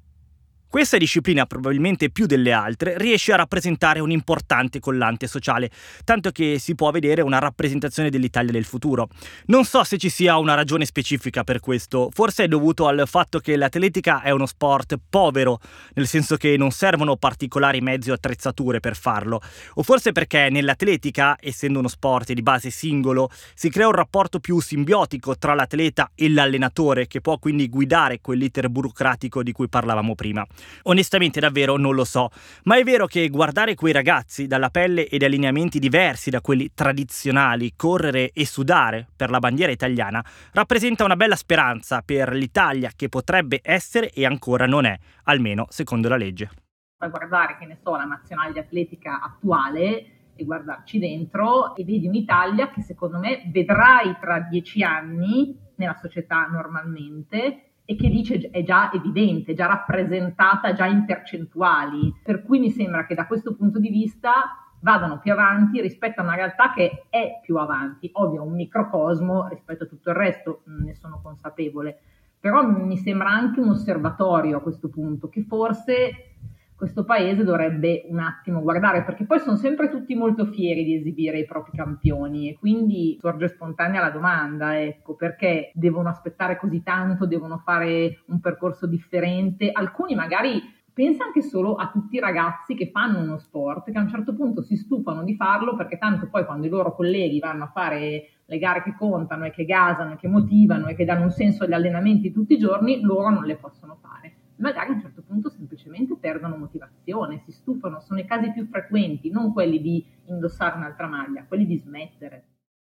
Questa 0.74 0.98
disciplina, 0.98 1.46
probabilmente 1.46 2.10
più 2.10 2.26
delle 2.26 2.52
altre, 2.52 2.98
riesce 2.98 3.32
a 3.32 3.36
rappresentare 3.36 4.00
un 4.00 4.10
importante 4.10 4.80
collante 4.80 5.28
sociale, 5.28 5.70
tanto 6.04 6.32
che 6.32 6.58
si 6.58 6.74
può 6.74 6.90
vedere 6.90 7.22
una 7.22 7.38
rappresentazione 7.38 8.10
dell'Italia 8.10 8.52
del 8.52 8.66
futuro. 8.66 9.08
Non 9.46 9.66
so 9.66 9.84
se 9.84 10.00
ci 10.00 10.10
sia 10.10 10.36
una 10.40 10.56
ragione 10.56 10.86
specifica 10.86 11.44
per 11.44 11.60
questo, 11.60 12.10
forse 12.12 12.46
è 12.46 12.48
dovuto 12.48 12.88
al 12.88 13.04
fatto 13.06 13.38
che 13.38 13.56
l'atletica 13.56 14.24
è 14.24 14.32
uno 14.32 14.48
sport 14.48 14.98
povero, 15.12 15.60
nel 15.94 16.08
senso 16.08 16.38
che 16.38 16.58
non 16.58 16.72
servono 16.72 17.18
particolari 17.18 17.80
mezzi 17.80 18.10
o 18.10 18.16
attrezzature 18.16 18.80
per 18.80 18.96
farlo, 18.96 19.42
o 19.76 19.84
forse 19.84 20.12
perché 20.12 20.48
nell'atletica, 20.50 21.38
essendo 21.40 21.78
uno 21.78 21.88
sport 21.88 22.34
di 22.34 22.42
base 22.42 22.72
singolo, 22.72 23.30
si 23.54 23.70
crea 23.70 23.86
un 23.86 23.94
rapporto 23.94 24.40
più 24.40 24.60
simbiotico 24.60 25.38
tra 25.38 25.54
l'atleta 25.54 26.10
e 26.16 26.32
l'allenatore, 26.32 27.06
che 27.06 27.22
può 27.22 27.38
quindi 27.38 27.70
guidare 27.70 28.22
quell'iter 28.22 28.72
burocratico 28.72 29.44
di 29.44 29.52
cui 29.52 29.70
parlavamo 29.70 30.16
prima. 30.16 30.44
Onestamente 30.84 31.40
davvero 31.40 31.78
non 31.78 31.96
lo 31.96 32.04
so, 32.04 32.30
ma 32.64 32.78
è 32.78 32.84
vero 32.84 33.06
che 33.06 33.30
guardare 33.30 33.76
quei 33.76 33.94
ragazzi 33.94 34.48
dalla 34.48 34.70
pelle 34.70 35.08
e 35.08 35.18
da 35.18 35.26
allineamenti 35.26 35.80
diversi 35.80 36.30
da 36.30 36.42
quelli 36.42 36.72
tradizionali, 36.74 37.74
correre 37.76 38.32
e 38.32 38.46
sudare 38.46 39.08
per 39.16 39.30
la 39.30 39.40
bandiera 39.40 39.72
italiana, 39.72 40.24
rappresenta 40.52 41.04
una 41.04 41.16
bella 41.16 41.36
speranza 41.36 42.02
per 42.02 42.34
l'Italia 42.34 42.92
che 42.96 43.10
potrebbe 43.10 43.60
essere 43.64 44.12
e 44.12 44.26
ancora 44.26 44.66
non 44.66 44.86
è, 44.86 44.98
almeno 45.24 45.66
secondo 45.70 46.10
la 46.10 46.18
legge. 46.18 46.50
Puoi 46.98 47.10
guardare, 47.10 47.58
che 47.60 47.66
ne 47.66 47.78
so, 47.84 47.96
la 47.96 48.06
nazionale 48.06 48.54
di 48.54 48.60
atletica 48.60 49.22
attuale 49.22 50.06
e 50.36 50.46
guardarci 50.46 51.00
dentro 51.00 51.76
e 51.76 51.84
vedi 51.84 52.08
un'Italia 52.08 52.70
che 52.70 52.82
secondo 52.82 53.20
me 53.20 53.44
vedrai 53.52 54.18
tra 54.20 54.40
dieci 54.40 54.84
anni 54.84 55.56
nella 55.76 55.98
società 56.02 56.46
normalmente 56.48 57.73
e 57.86 57.96
che 57.96 58.08
lì 58.08 58.26
è 58.52 58.64
già 58.64 58.92
evidente, 58.94 59.54
già 59.54 59.68
rappresentata, 59.68 60.74
già 60.74 60.86
in 60.86 61.06
percentuali. 61.06 62.14
Per 62.24 62.44
cui 62.44 62.60
mi 62.60 62.72
sembra 62.72 63.06
che 63.06 63.16
da 63.16 63.28
questo 63.28 63.56
punto 63.56 63.80
di 63.80 63.90
vista 63.90 64.32
vadano 64.80 65.20
più 65.20 65.32
avanti 65.32 65.82
rispetto 65.82 66.22
a 66.22 66.24
una 66.24 66.36
realtà 66.36 66.74
che 66.74 67.06
è 67.10 67.40
più 67.42 67.58
avanti. 67.58 68.10
Ovvio, 68.14 68.44
un 68.44 68.54
microcosmo 68.54 69.48
rispetto 69.48 69.84
a 69.84 69.88
tutto 69.88 70.10
il 70.10 70.16
resto, 70.16 70.62
ne 70.66 70.94
sono 70.94 71.20
consapevole. 71.22 72.00
Però 72.40 72.66
mi 72.66 72.98
sembra 72.98 73.30
anche 73.30 73.62
un 73.62 73.70
osservatorio 73.70 74.58
a 74.58 74.62
questo 74.62 74.90
punto, 74.90 75.30
che 75.30 75.44
forse 75.44 76.36
questo 76.76 77.06
paese 77.06 77.44
dovrebbe 77.44 78.06
un 78.10 78.20
attimo 78.20 78.62
guardare, 78.62 79.04
perché 79.04 79.26
poi 79.26 79.40
sono 79.40 79.56
sempre 79.56 79.90
tutti 79.90 80.16
molto 80.16 80.46
fieri 80.46 80.84
di 80.84 80.96
esibire 80.96 81.40
i 81.40 81.46
propri 81.46 81.78
campioni 81.78 82.50
e 82.50 82.58
quindi 82.58 83.18
sorge 83.20 83.48
spontanea 83.48 84.02
la 84.02 84.10
domanda, 84.10 84.80
ecco, 84.80 85.16
perché 85.16 85.72
devono 85.74 86.10
aspettare 86.10 86.58
così 86.58 86.84
tanto, 86.84 87.26
devono 87.26 87.58
fare 87.64 88.24
un 88.28 88.40
percorso 88.40 88.88
differente, 88.88 89.72
alcuni 89.72 90.16
magari 90.16 90.62
pensa 90.94 91.24
anche 91.24 91.42
solo 91.42 91.76
a 91.76 91.90
tutti 91.92 92.18
i 92.18 92.20
ragazzi 92.20 92.76
che 92.76 92.92
fanno 92.92 93.20
uno 93.20 93.38
sport, 93.38 93.92
che 93.92 93.98
a 93.98 94.02
un 94.02 94.10
certo 94.10 94.36
punto 94.36 94.62
si 94.62 94.76
stufano 94.76 95.24
di 95.24 95.36
farlo 95.36 95.76
perché 95.76 95.98
tanto 95.98 96.28
poi 96.28 96.46
quando 96.46 96.68
i 96.68 96.70
loro 96.70 96.94
colleghi 96.94 97.40
vanno 97.40 97.64
a 97.64 97.72
fare 97.74 98.30
le 98.46 98.58
gare 98.60 98.84
che 98.84 98.96
contano 98.96 99.46
e 99.46 99.52
che 99.52 99.66
gasano 99.66 100.14
e 100.14 100.16
che 100.18 100.28
motivano 100.28 100.88
e 100.88 100.96
che 100.96 101.06
danno 101.06 101.24
un 101.24 101.32
senso 101.32 101.64
agli 101.64 101.74
allenamenti 101.74 102.32
tutti 102.32 102.54
i 102.54 102.60
giorni, 102.60 103.02
loro 103.02 103.30
non 103.30 103.46
le 103.46 103.56
possono 103.56 103.98
fare 104.00 104.36
magari 104.64 104.92
a 104.92 104.94
un 104.94 105.02
certo 105.02 105.22
punto 105.22 105.50
semplicemente 105.50 106.16
perdono 106.16 106.56
motivazione, 106.56 107.44
si 107.46 107.52
stufano, 107.52 108.00
sono 108.00 108.20
i 108.22 108.26
casi 108.26 108.52
più 108.52 108.66
frequenti, 108.68 109.30
non 109.30 109.52
quelli 109.52 109.82
di 109.82 110.04
indossare 110.28 110.78
un'altra 110.78 111.08
maglia, 111.08 111.46
quelli 111.46 111.66
di 111.66 111.78
smettere. 111.78 112.46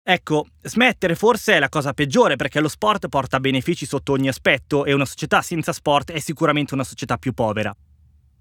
Ecco, 0.03 0.47
smettere 0.61 1.15
forse 1.15 1.53
è 1.53 1.59
la 1.59 1.69
cosa 1.69 1.93
peggiore 1.93 2.35
perché 2.35 2.59
lo 2.59 2.67
sport 2.67 3.07
porta 3.07 3.39
benefici 3.39 3.85
sotto 3.85 4.11
ogni 4.11 4.27
aspetto 4.27 4.83
e 4.83 4.93
una 4.93 5.05
società 5.05 5.41
senza 5.41 5.71
sport 5.71 6.11
è 6.11 6.19
sicuramente 6.19 6.73
una 6.73 6.83
società 6.83 7.17
più 7.17 7.33
povera. 7.33 7.73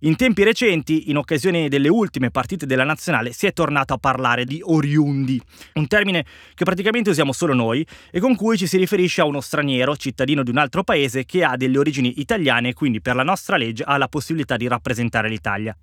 In 0.02 0.16
tempi 0.16 0.44
recenti, 0.44 1.10
in 1.10 1.18
occasione 1.18 1.68
delle 1.68 1.90
ultime 1.90 2.30
partite 2.30 2.64
della 2.64 2.84
nazionale, 2.84 3.32
si 3.32 3.46
è 3.46 3.52
tornato 3.52 3.92
a 3.92 3.98
parlare 3.98 4.46
di 4.46 4.62
oriundi, 4.64 5.38
un 5.74 5.86
termine 5.88 6.24
che 6.54 6.64
praticamente 6.64 7.10
usiamo 7.10 7.32
solo 7.32 7.52
noi 7.52 7.86
e 8.10 8.18
con 8.18 8.34
cui 8.34 8.56
ci 8.56 8.66
si 8.66 8.78
riferisce 8.78 9.20
a 9.20 9.26
uno 9.26 9.42
straniero, 9.42 9.94
cittadino 9.96 10.42
di 10.42 10.48
un 10.48 10.56
altro 10.56 10.84
paese, 10.84 11.26
che 11.26 11.44
ha 11.44 11.54
delle 11.54 11.76
origini 11.76 12.18
italiane 12.18 12.70
e 12.70 12.72
quindi 12.72 13.02
per 13.02 13.14
la 13.14 13.24
nostra 13.24 13.58
legge 13.58 13.84
ha 13.84 13.98
la 13.98 14.08
possibilità 14.08 14.56
di 14.56 14.68
rappresentare 14.68 15.28
l'Italia. 15.28 15.76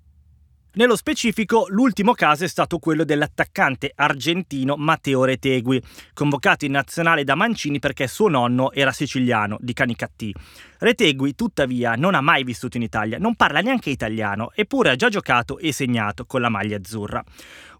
Nello 0.78 0.94
specifico, 0.94 1.66
l'ultimo 1.70 2.12
caso 2.12 2.44
è 2.44 2.46
stato 2.46 2.78
quello 2.78 3.02
dell'attaccante 3.02 3.90
argentino 3.96 4.76
Matteo 4.76 5.24
Retegui, 5.24 5.82
convocato 6.14 6.66
in 6.66 6.70
nazionale 6.70 7.24
da 7.24 7.34
Mancini 7.34 7.80
perché 7.80 8.06
suo 8.06 8.28
nonno 8.28 8.70
era 8.70 8.92
siciliano, 8.92 9.56
di 9.58 9.72
Canicattì. 9.72 10.32
Retegui, 10.78 11.34
tuttavia, 11.34 11.94
non 11.94 12.14
ha 12.14 12.20
mai 12.20 12.44
vissuto 12.44 12.76
in 12.76 12.84
Italia, 12.84 13.18
non 13.18 13.34
parla 13.34 13.58
neanche 13.58 13.90
italiano, 13.90 14.52
eppure 14.54 14.90
ha 14.90 14.94
già 14.94 15.08
giocato 15.08 15.58
e 15.58 15.72
segnato 15.72 16.26
con 16.26 16.42
la 16.42 16.48
maglia 16.48 16.76
azzurra. 16.76 17.24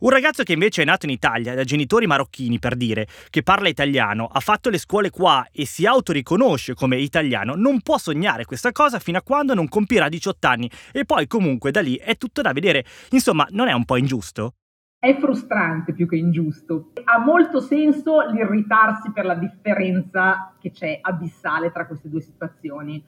Un 0.00 0.10
ragazzo 0.10 0.44
che 0.44 0.52
invece 0.52 0.82
è 0.82 0.84
nato 0.84 1.06
in 1.06 1.12
Italia 1.12 1.56
da 1.56 1.64
genitori 1.64 2.06
marocchini, 2.06 2.60
per 2.60 2.76
dire, 2.76 3.08
che 3.30 3.42
parla 3.42 3.68
italiano, 3.68 4.28
ha 4.30 4.38
fatto 4.38 4.70
le 4.70 4.78
scuole 4.78 5.10
qua 5.10 5.44
e 5.50 5.66
si 5.66 5.86
autoriconosce 5.86 6.74
come 6.74 6.98
italiano, 6.98 7.56
non 7.56 7.80
può 7.80 7.98
sognare 7.98 8.44
questa 8.44 8.70
cosa 8.70 9.00
fino 9.00 9.18
a 9.18 9.22
quando 9.22 9.54
non 9.54 9.66
compirà 9.66 10.08
18 10.08 10.46
anni 10.46 10.70
e 10.92 11.04
poi 11.04 11.26
comunque 11.26 11.72
da 11.72 11.80
lì 11.80 11.96
è 11.96 12.16
tutto 12.16 12.42
da 12.42 12.52
vedere. 12.52 12.84
Insomma, 13.10 13.44
non 13.50 13.66
è 13.66 13.72
un 13.72 13.84
po' 13.84 13.96
ingiusto? 13.96 14.54
È 15.00 15.16
frustrante 15.18 15.92
più 15.92 16.06
che 16.06 16.16
ingiusto. 16.16 16.92
Ha 17.02 17.18
molto 17.18 17.58
senso 17.58 18.20
l'irritarsi 18.30 19.10
per 19.10 19.24
la 19.24 19.34
differenza 19.34 20.54
che 20.60 20.70
c'è 20.70 20.98
abissale 21.00 21.72
tra 21.72 21.86
queste 21.88 22.08
due 22.08 22.20
situazioni. 22.20 23.04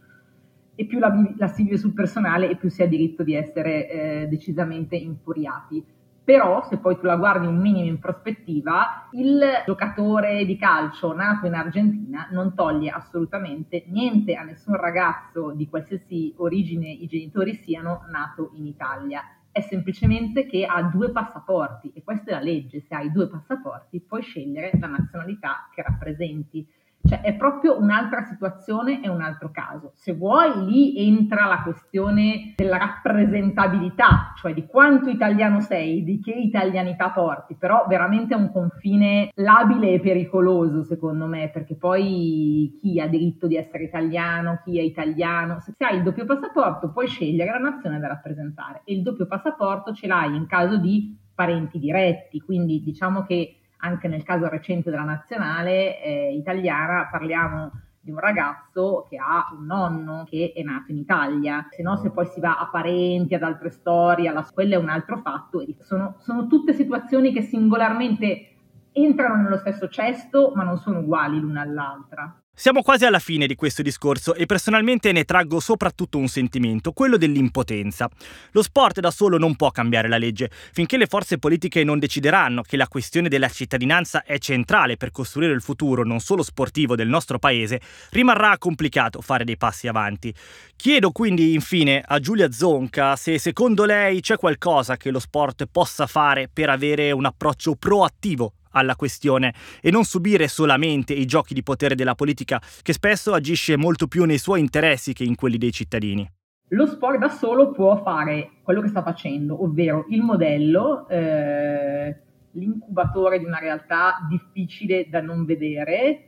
E 0.74 0.86
più 0.86 0.98
la, 0.98 1.12
la 1.36 1.46
si 1.46 1.62
vive 1.62 1.78
sul 1.78 1.92
personale 1.92 2.50
e 2.50 2.56
più 2.56 2.68
si 2.68 2.82
ha 2.82 2.86
diritto 2.88 3.22
di 3.22 3.34
essere 3.34 3.88
eh, 3.88 4.26
decisamente 4.28 4.96
infuriati. 4.96 5.98
Però, 6.30 6.64
se 6.68 6.78
poi 6.78 6.96
tu 6.96 7.06
la 7.06 7.16
guardi 7.16 7.48
un 7.48 7.56
minimo 7.56 7.88
in 7.88 7.98
prospettiva, 7.98 9.08
il 9.14 9.42
giocatore 9.66 10.44
di 10.44 10.56
calcio 10.56 11.12
nato 11.12 11.46
in 11.46 11.54
Argentina 11.54 12.28
non 12.30 12.54
toglie 12.54 12.88
assolutamente 12.88 13.82
niente 13.88 14.36
a 14.36 14.44
nessun 14.44 14.76
ragazzo 14.76 15.50
di 15.50 15.68
qualsiasi 15.68 16.32
origine 16.36 16.88
i 16.88 17.08
genitori 17.08 17.54
siano 17.54 18.02
nato 18.12 18.52
in 18.54 18.66
Italia 18.66 19.24
è 19.50 19.60
semplicemente 19.62 20.46
che 20.46 20.64
ha 20.64 20.80
due 20.82 21.10
passaporti 21.10 21.90
e 21.92 22.04
questa 22.04 22.30
è 22.30 22.34
la 22.34 22.40
legge, 22.40 22.78
se 22.78 22.94
hai 22.94 23.10
due 23.10 23.28
passaporti 23.28 24.00
puoi 24.00 24.22
scegliere 24.22 24.70
la 24.78 24.86
nazionalità 24.86 25.68
che 25.74 25.82
rappresenti. 25.82 26.64
Cioè 27.02 27.22
è 27.22 27.34
proprio 27.34 27.80
un'altra 27.80 28.22
situazione 28.22 29.02
e 29.02 29.08
un 29.08 29.22
altro 29.22 29.50
caso. 29.50 29.92
Se 29.94 30.12
vuoi, 30.12 30.64
lì 30.66 30.96
entra 31.08 31.46
la 31.46 31.62
questione 31.62 32.54
della 32.56 32.76
rappresentabilità, 32.76 34.32
cioè 34.36 34.52
di 34.52 34.66
quanto 34.66 35.08
italiano 35.08 35.60
sei, 35.60 36.04
di 36.04 36.20
che 36.20 36.32
italianità 36.32 37.10
porti, 37.10 37.56
però 37.56 37.86
veramente 37.88 38.34
è 38.34 38.36
un 38.36 38.52
confine 38.52 39.30
labile 39.36 39.92
e 39.92 40.00
pericoloso 40.00 40.84
secondo 40.84 41.26
me, 41.26 41.50
perché 41.50 41.74
poi 41.74 42.78
chi 42.80 43.00
ha 43.00 43.08
diritto 43.08 43.46
di 43.46 43.56
essere 43.56 43.84
italiano, 43.84 44.60
chi 44.64 44.78
è 44.78 44.82
italiano, 44.82 45.58
se 45.60 45.72
hai 45.78 45.96
il 45.96 46.02
doppio 46.02 46.26
passaporto 46.26 46.92
puoi 46.92 47.08
scegliere 47.08 47.50
la 47.50 47.70
nazione 47.70 47.98
da 47.98 48.08
rappresentare 48.08 48.82
e 48.84 48.94
il 48.94 49.02
doppio 49.02 49.26
passaporto 49.26 49.92
ce 49.92 50.06
l'hai 50.06 50.36
in 50.36 50.46
caso 50.46 50.76
di 50.76 51.16
parenti 51.34 51.78
diretti, 51.78 52.40
quindi 52.40 52.82
diciamo 52.82 53.22
che 53.22 53.59
anche 53.80 54.08
nel 54.08 54.22
caso 54.22 54.48
recente 54.48 54.90
della 54.90 55.02
nazionale 55.02 56.02
eh, 56.02 56.34
italiana 56.34 57.08
parliamo 57.10 57.70
di 58.02 58.10
un 58.10 58.18
ragazzo 58.18 59.06
che 59.08 59.18
ha 59.18 59.48
un 59.56 59.66
nonno 59.66 60.24
che 60.28 60.52
è 60.54 60.62
nato 60.62 60.90
in 60.90 60.98
Italia, 60.98 61.66
se 61.70 61.82
no 61.82 61.96
se 61.96 62.10
poi 62.10 62.26
si 62.26 62.40
va 62.40 62.58
a 62.58 62.68
parenti, 62.70 63.34
ad 63.34 63.42
altre 63.42 63.70
storie, 63.70 64.28
alla, 64.28 64.46
quello 64.52 64.74
è 64.74 64.78
un 64.78 64.88
altro 64.88 65.18
fatto. 65.18 65.62
Sono, 65.80 66.16
sono 66.18 66.46
tutte 66.46 66.72
situazioni 66.72 67.32
che 67.32 67.42
singolarmente 67.42 68.46
entrano 68.92 69.42
nello 69.42 69.58
stesso 69.58 69.88
cesto 69.88 70.52
ma 70.54 70.64
non 70.64 70.78
sono 70.78 71.00
uguali 71.00 71.38
l'una 71.38 71.60
all'altra. 71.60 72.34
Siamo 72.60 72.82
quasi 72.82 73.06
alla 73.06 73.20
fine 73.20 73.46
di 73.46 73.54
questo 73.54 73.80
discorso 73.80 74.34
e 74.34 74.44
personalmente 74.44 75.12
ne 75.12 75.24
traggo 75.24 75.60
soprattutto 75.60 76.18
un 76.18 76.28
sentimento, 76.28 76.92
quello 76.92 77.16
dell'impotenza. 77.16 78.06
Lo 78.50 78.60
sport 78.60 79.00
da 79.00 79.10
solo 79.10 79.38
non 79.38 79.56
può 79.56 79.70
cambiare 79.70 80.08
la 80.08 80.18
legge, 80.18 80.50
finché 80.70 80.98
le 80.98 81.06
forze 81.06 81.38
politiche 81.38 81.84
non 81.84 81.98
decideranno 81.98 82.60
che 82.60 82.76
la 82.76 82.86
questione 82.86 83.30
della 83.30 83.48
cittadinanza 83.48 84.24
è 84.24 84.36
centrale 84.36 84.98
per 84.98 85.10
costruire 85.10 85.54
il 85.54 85.62
futuro 85.62 86.04
non 86.04 86.20
solo 86.20 86.42
sportivo 86.42 86.96
del 86.96 87.08
nostro 87.08 87.38
paese, 87.38 87.80
rimarrà 88.10 88.58
complicato 88.58 89.22
fare 89.22 89.44
dei 89.44 89.56
passi 89.56 89.88
avanti. 89.88 90.30
Chiedo 90.76 91.12
quindi 91.12 91.54
infine 91.54 92.02
a 92.06 92.18
Giulia 92.18 92.52
Zonca 92.52 93.16
se 93.16 93.38
secondo 93.38 93.86
lei 93.86 94.20
c'è 94.20 94.36
qualcosa 94.36 94.98
che 94.98 95.10
lo 95.10 95.18
sport 95.18 95.64
possa 95.64 96.06
fare 96.06 96.50
per 96.52 96.68
avere 96.68 97.10
un 97.10 97.24
approccio 97.24 97.74
proattivo 97.74 98.52
alla 98.72 98.96
questione 98.96 99.54
e 99.80 99.90
non 99.90 100.04
subire 100.04 100.48
solamente 100.48 101.12
i 101.12 101.26
giochi 101.26 101.54
di 101.54 101.62
potere 101.62 101.94
della 101.94 102.14
politica 102.50 102.60
che 102.82 102.92
spesso 102.92 103.32
agisce 103.32 103.76
molto 103.76 104.08
più 104.08 104.24
nei 104.24 104.38
suoi 104.38 104.60
interessi 104.60 105.12
che 105.12 105.24
in 105.24 105.36
quelli 105.36 105.58
dei 105.58 105.70
cittadini. 105.70 106.28
Lo 106.72 106.86
sport 106.86 107.18
da 107.18 107.28
solo 107.28 107.70
può 107.70 108.02
fare 108.02 108.50
quello 108.62 108.80
che 108.80 108.88
sta 108.88 109.02
facendo, 109.02 109.62
ovvero 109.62 110.06
il 110.08 110.22
modello, 110.22 111.08
eh, 111.08 112.16
l'incubatore 112.52 113.38
di 113.38 113.44
una 113.44 113.58
realtà 113.58 114.18
difficile 114.28 115.08
da 115.08 115.20
non 115.20 115.44
vedere, 115.44 116.24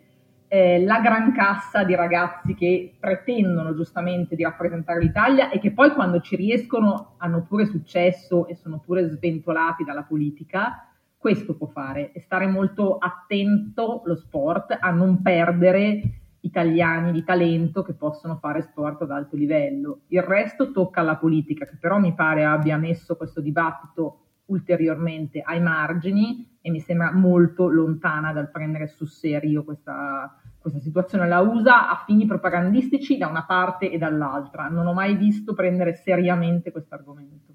eh, 0.48 0.82
la 0.84 1.00
gran 1.00 1.32
cassa 1.32 1.84
di 1.84 1.94
ragazzi 1.94 2.54
che 2.54 2.94
pretendono 2.98 3.74
giustamente 3.74 4.34
di 4.34 4.42
rappresentare 4.42 5.00
l'Italia 5.00 5.48
e 5.48 5.60
che 5.60 5.70
poi 5.70 5.92
quando 5.92 6.20
ci 6.20 6.36
riescono 6.36 7.14
hanno 7.18 7.46
pure 7.48 7.64
successo 7.66 8.46
e 8.48 8.56
sono 8.56 8.80
pure 8.84 9.08
sventolati 9.08 9.84
dalla 9.84 10.02
politica 10.02 10.91
questo 11.22 11.54
può 11.54 11.68
fare, 11.68 12.10
è 12.10 12.18
stare 12.18 12.48
molto 12.48 12.98
attento 12.98 14.02
lo 14.06 14.16
sport 14.16 14.76
a 14.80 14.90
non 14.90 15.22
perdere 15.22 16.00
italiani 16.40 17.12
di 17.12 17.22
talento 17.22 17.82
che 17.82 17.92
possono 17.92 18.38
fare 18.38 18.62
sport 18.62 19.02
ad 19.02 19.12
alto 19.12 19.36
livello. 19.36 20.00
Il 20.08 20.22
resto 20.22 20.72
tocca 20.72 20.98
alla 20.98 21.14
politica, 21.14 21.64
che 21.64 21.76
però 21.78 22.00
mi 22.00 22.12
pare 22.12 22.44
abbia 22.44 22.76
messo 22.76 23.14
questo 23.14 23.40
dibattito 23.40 24.22
ulteriormente 24.46 25.40
ai 25.42 25.60
margini 25.60 26.58
e 26.60 26.72
mi 26.72 26.80
sembra 26.80 27.12
molto 27.12 27.68
lontana 27.68 28.32
dal 28.32 28.50
prendere 28.50 28.88
sul 28.88 29.08
serio 29.08 29.62
questa, 29.62 30.36
questa 30.58 30.80
situazione. 30.80 31.28
La 31.28 31.38
usa 31.38 31.88
a 31.88 32.02
fini 32.04 32.26
propagandistici 32.26 33.16
da 33.16 33.28
una 33.28 33.44
parte 33.44 33.88
e 33.92 33.96
dall'altra. 33.96 34.66
Non 34.66 34.88
ho 34.88 34.92
mai 34.92 35.14
visto 35.14 35.54
prendere 35.54 35.94
seriamente 35.94 36.72
questo 36.72 36.96
argomento. 36.96 37.51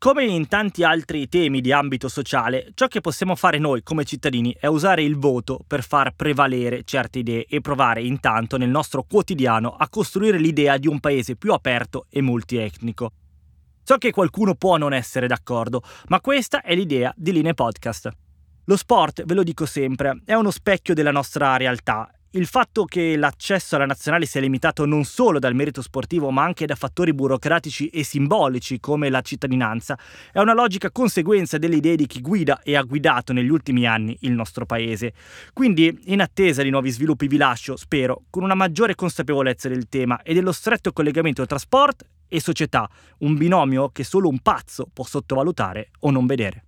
Come 0.00 0.24
in 0.26 0.46
tanti 0.46 0.84
altri 0.84 1.28
temi 1.28 1.60
di 1.60 1.72
ambito 1.72 2.08
sociale, 2.08 2.70
ciò 2.74 2.86
che 2.86 3.00
possiamo 3.00 3.34
fare 3.34 3.58
noi 3.58 3.82
come 3.82 4.04
cittadini 4.04 4.54
è 4.56 4.68
usare 4.68 5.02
il 5.02 5.16
voto 5.16 5.58
per 5.66 5.82
far 5.82 6.14
prevalere 6.14 6.84
certe 6.84 7.18
idee 7.18 7.46
e 7.46 7.60
provare 7.60 8.00
intanto 8.00 8.56
nel 8.56 8.68
nostro 8.68 9.02
quotidiano 9.02 9.74
a 9.74 9.88
costruire 9.88 10.38
l'idea 10.38 10.76
di 10.76 10.86
un 10.86 11.00
paese 11.00 11.34
più 11.34 11.52
aperto 11.52 12.06
e 12.10 12.22
multietnico. 12.22 13.10
So 13.82 13.96
che 13.96 14.12
qualcuno 14.12 14.54
può 14.54 14.76
non 14.76 14.92
essere 14.92 15.26
d'accordo, 15.26 15.82
ma 16.06 16.20
questa 16.20 16.62
è 16.62 16.76
l'idea 16.76 17.12
di 17.16 17.32
Linee 17.32 17.54
Podcast. 17.54 18.08
Lo 18.66 18.76
sport, 18.76 19.24
ve 19.24 19.34
lo 19.34 19.42
dico 19.42 19.66
sempre, 19.66 20.22
è 20.24 20.34
uno 20.34 20.52
specchio 20.52 20.94
della 20.94 21.10
nostra 21.10 21.56
realtà 21.56 22.08
il 22.32 22.46
fatto 22.46 22.84
che 22.84 23.16
l'accesso 23.16 23.76
alla 23.76 23.86
nazionale 23.86 24.26
sia 24.26 24.42
limitato 24.42 24.84
non 24.84 25.04
solo 25.04 25.38
dal 25.38 25.54
merito 25.54 25.80
sportivo 25.80 26.30
ma 26.30 26.42
anche 26.42 26.66
da 26.66 26.74
fattori 26.74 27.14
burocratici 27.14 27.88
e 27.88 28.04
simbolici 28.04 28.80
come 28.80 29.08
la 29.08 29.22
cittadinanza 29.22 29.98
è 30.30 30.38
una 30.38 30.52
logica 30.52 30.90
conseguenza 30.90 31.56
delle 31.56 31.76
idee 31.76 31.96
di 31.96 32.06
chi 32.06 32.20
guida 32.20 32.60
e 32.62 32.76
ha 32.76 32.82
guidato 32.82 33.32
negli 33.32 33.48
ultimi 33.48 33.86
anni 33.86 34.14
il 34.20 34.32
nostro 34.32 34.66
paese. 34.66 35.14
Quindi, 35.54 36.00
in 36.06 36.20
attesa 36.20 36.62
di 36.62 36.70
nuovi 36.70 36.90
sviluppi 36.90 37.28
vi 37.28 37.38
lascio, 37.38 37.76
spero, 37.76 38.24
con 38.28 38.42
una 38.42 38.54
maggiore 38.54 38.94
consapevolezza 38.94 39.68
del 39.68 39.88
tema 39.88 40.20
e 40.22 40.34
dello 40.34 40.52
stretto 40.52 40.92
collegamento 40.92 41.46
tra 41.46 41.58
sport 41.58 42.04
e 42.28 42.40
società, 42.40 42.88
un 43.18 43.36
binomio 43.36 43.88
che 43.88 44.04
solo 44.04 44.28
un 44.28 44.40
pazzo 44.40 44.86
può 44.92 45.04
sottovalutare 45.04 45.90
o 46.00 46.10
non 46.10 46.26
vedere. 46.26 46.67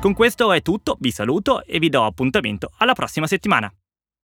Con 0.00 0.14
questo 0.14 0.52
è 0.52 0.62
tutto, 0.62 0.96
vi 1.00 1.10
saluto 1.10 1.64
e 1.64 1.80
vi 1.80 1.88
do 1.88 2.04
appuntamento 2.04 2.70
alla 2.76 2.92
prossima 2.92 3.26
settimana. 3.26 3.68